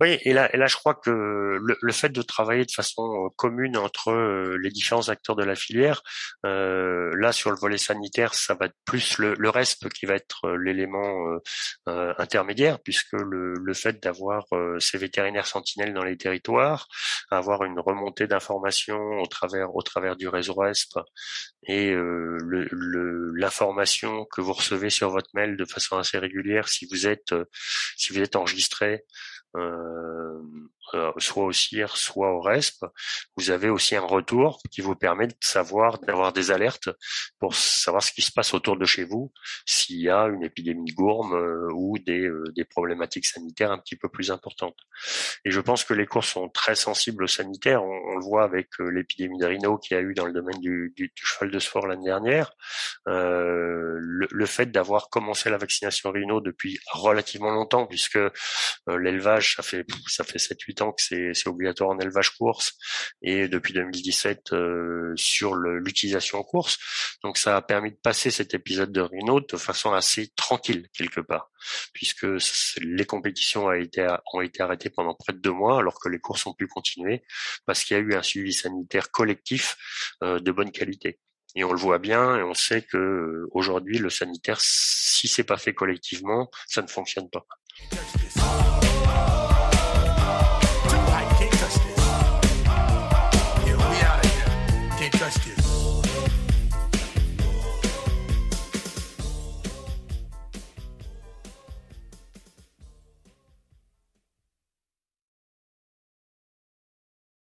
Oui, 0.00 0.18
et 0.22 0.32
là, 0.32 0.48
et 0.54 0.56
là, 0.56 0.66
je 0.66 0.76
crois 0.76 0.94
que 0.94 1.10
le, 1.10 1.76
le, 1.78 1.92
fait 1.92 2.08
de 2.08 2.22
travailler 2.22 2.64
de 2.64 2.72
façon 2.72 3.28
commune 3.36 3.76
entre 3.76 4.12
les 4.56 4.70
différents 4.70 5.10
acteurs 5.10 5.36
de 5.36 5.44
la 5.44 5.54
filière, 5.54 6.02
euh, 6.46 7.14
là 7.18 7.32
sur 7.32 7.50
le 7.50 7.58
volet 7.58 7.76
sanitaire, 7.76 8.32
ça 8.32 8.54
va 8.54 8.66
être 8.66 8.76
plus 8.86 9.18
le, 9.18 9.34
le 9.34 9.50
RESP 9.50 9.90
qui 9.90 10.06
va 10.06 10.14
être 10.14 10.52
l'élément 10.52 11.38
euh, 11.88 12.14
intermédiaire, 12.16 12.78
puisque 12.82 13.12
le, 13.12 13.52
le 13.52 13.74
fait 13.74 14.02
d'avoir 14.02 14.46
ces 14.78 14.96
vétérinaires 14.96 15.46
sentinelles 15.46 15.92
dans 15.92 16.04
les 16.04 16.16
territoires, 16.16 16.88
avoir 17.30 17.64
une 17.64 17.78
remontée 17.78 18.26
d'informations 18.26 19.20
au 19.20 19.26
travers 19.26 19.74
au 19.76 19.82
travers 19.82 20.16
du 20.16 20.28
réseau 20.28 20.54
RESP 20.54 20.98
et 21.64 21.94
l'information 23.34 24.24
que 24.32 24.40
vous 24.40 24.54
recevez 24.54 24.88
sur 24.88 25.10
votre 25.10 25.28
mail 25.34 25.56
de 25.56 25.64
façon 25.66 25.98
assez 25.98 26.18
régulière 26.18 26.68
si 26.68 26.86
vous 26.90 27.06
êtes 27.06 27.34
si 27.96 28.12
vous 28.12 28.20
êtes 28.20 28.36
enregistré 28.36 29.04
euh, 29.56 30.09
euh, 30.94 31.12
soit 31.18 31.44
au 31.44 31.52
CIR, 31.52 31.96
soit 31.96 32.32
au 32.32 32.40
RESP, 32.40 32.84
vous 33.36 33.50
avez 33.50 33.68
aussi 33.68 33.96
un 33.96 34.02
retour 34.02 34.60
qui 34.70 34.80
vous 34.80 34.94
permet 34.94 35.26
de 35.26 35.34
savoir, 35.40 35.98
d'avoir 36.00 36.32
des 36.32 36.50
alertes 36.50 36.88
pour 37.38 37.54
savoir 37.54 38.02
ce 38.02 38.12
qui 38.12 38.22
se 38.22 38.32
passe 38.32 38.54
autour 38.54 38.76
de 38.76 38.84
chez 38.84 39.04
vous, 39.04 39.32
s'il 39.66 40.00
y 40.00 40.08
a 40.08 40.24
une 40.24 40.42
épidémie 40.42 40.84
de 40.84 40.94
gourme 40.94 41.34
euh, 41.34 41.68
ou 41.72 41.98
des, 41.98 42.28
des 42.54 42.64
problématiques 42.64 43.26
sanitaires 43.26 43.72
un 43.72 43.78
petit 43.78 43.96
peu 43.96 44.08
plus 44.08 44.30
importantes. 44.30 44.76
Et 45.44 45.50
je 45.50 45.60
pense 45.60 45.84
que 45.84 45.94
les 45.94 46.06
cours 46.06 46.24
sont 46.24 46.48
très 46.48 46.74
sensibles 46.74 47.24
aux 47.24 47.28
sanitaires. 47.28 47.82
On, 47.82 48.16
le 48.16 48.24
voit 48.24 48.44
avec 48.44 48.68
l'épidémie 48.78 49.38
de 49.38 49.46
rhino 49.46 49.78
qu'il 49.78 49.96
y 49.96 50.00
a 50.00 50.02
eu 50.02 50.14
dans 50.14 50.26
le 50.26 50.32
domaine 50.32 50.60
du, 50.60 50.92
cheval 51.14 51.50
de 51.50 51.58
sport 51.58 51.86
l'année 51.86 52.04
dernière. 52.04 52.52
Euh, 53.08 53.96
le, 53.98 54.26
le, 54.30 54.46
fait 54.46 54.66
d'avoir 54.66 55.08
commencé 55.08 55.48
la 55.48 55.58
vaccination 55.58 56.10
rhino 56.10 56.40
depuis 56.40 56.78
relativement 56.92 57.50
longtemps, 57.50 57.86
puisque 57.86 58.18
l'élevage 58.88 59.54
ça 59.56 59.62
fait 59.62 59.86
ça 60.06 60.24
fait 60.24 60.38
7-8 60.38 60.79
que 60.90 61.32
c'est 61.34 61.48
obligatoire 61.48 61.90
en 61.90 61.98
élevage 61.98 62.30
course 62.30 62.72
et 63.22 63.48
depuis 63.48 63.72
2017 63.74 64.52
euh, 64.52 65.12
sur 65.16 65.54
l'utilisation 65.54 66.38
en 66.38 66.42
course. 66.42 66.78
Donc 67.22 67.38
ça 67.38 67.56
a 67.56 67.62
permis 67.62 67.90
de 67.92 67.98
passer 68.02 68.30
cet 68.30 68.54
épisode 68.54 68.92
de 68.92 69.00
Rhino 69.00 69.40
de 69.40 69.56
façon 69.56 69.92
assez 69.92 70.28
tranquille 70.36 70.88
quelque 70.94 71.20
part, 71.20 71.50
puisque 71.92 72.26
les 72.80 73.04
compétitions 73.04 73.66
ont 73.66 73.72
été, 73.72 74.06
ont 74.32 74.40
été 74.40 74.62
arrêtées 74.62 74.90
pendant 74.90 75.14
près 75.14 75.32
de 75.32 75.38
deux 75.38 75.52
mois 75.52 75.78
alors 75.78 76.00
que 76.00 76.08
les 76.08 76.18
courses 76.18 76.46
ont 76.46 76.54
pu 76.54 76.66
continuer 76.66 77.22
parce 77.66 77.84
qu'il 77.84 77.96
y 77.96 78.00
a 78.00 78.02
eu 78.02 78.14
un 78.14 78.22
suivi 78.22 78.52
sanitaire 78.52 79.10
collectif 79.10 79.76
euh, 80.22 80.40
de 80.40 80.52
bonne 80.52 80.72
qualité. 80.72 81.20
Et 81.56 81.64
on 81.64 81.72
le 81.72 81.78
voit 81.78 81.98
bien 81.98 82.36
et 82.36 82.42
on 82.42 82.54
sait 82.54 82.82
que 82.82 82.96
euh, 82.96 83.48
aujourd'hui 83.52 83.98
le 83.98 84.10
sanitaire, 84.10 84.60
si 84.60 85.26
c'est 85.26 85.44
pas 85.44 85.56
fait 85.56 85.74
collectivement, 85.74 86.50
ça 86.66 86.82
ne 86.82 86.86
fonctionne 86.86 87.28
pas. 87.28 87.46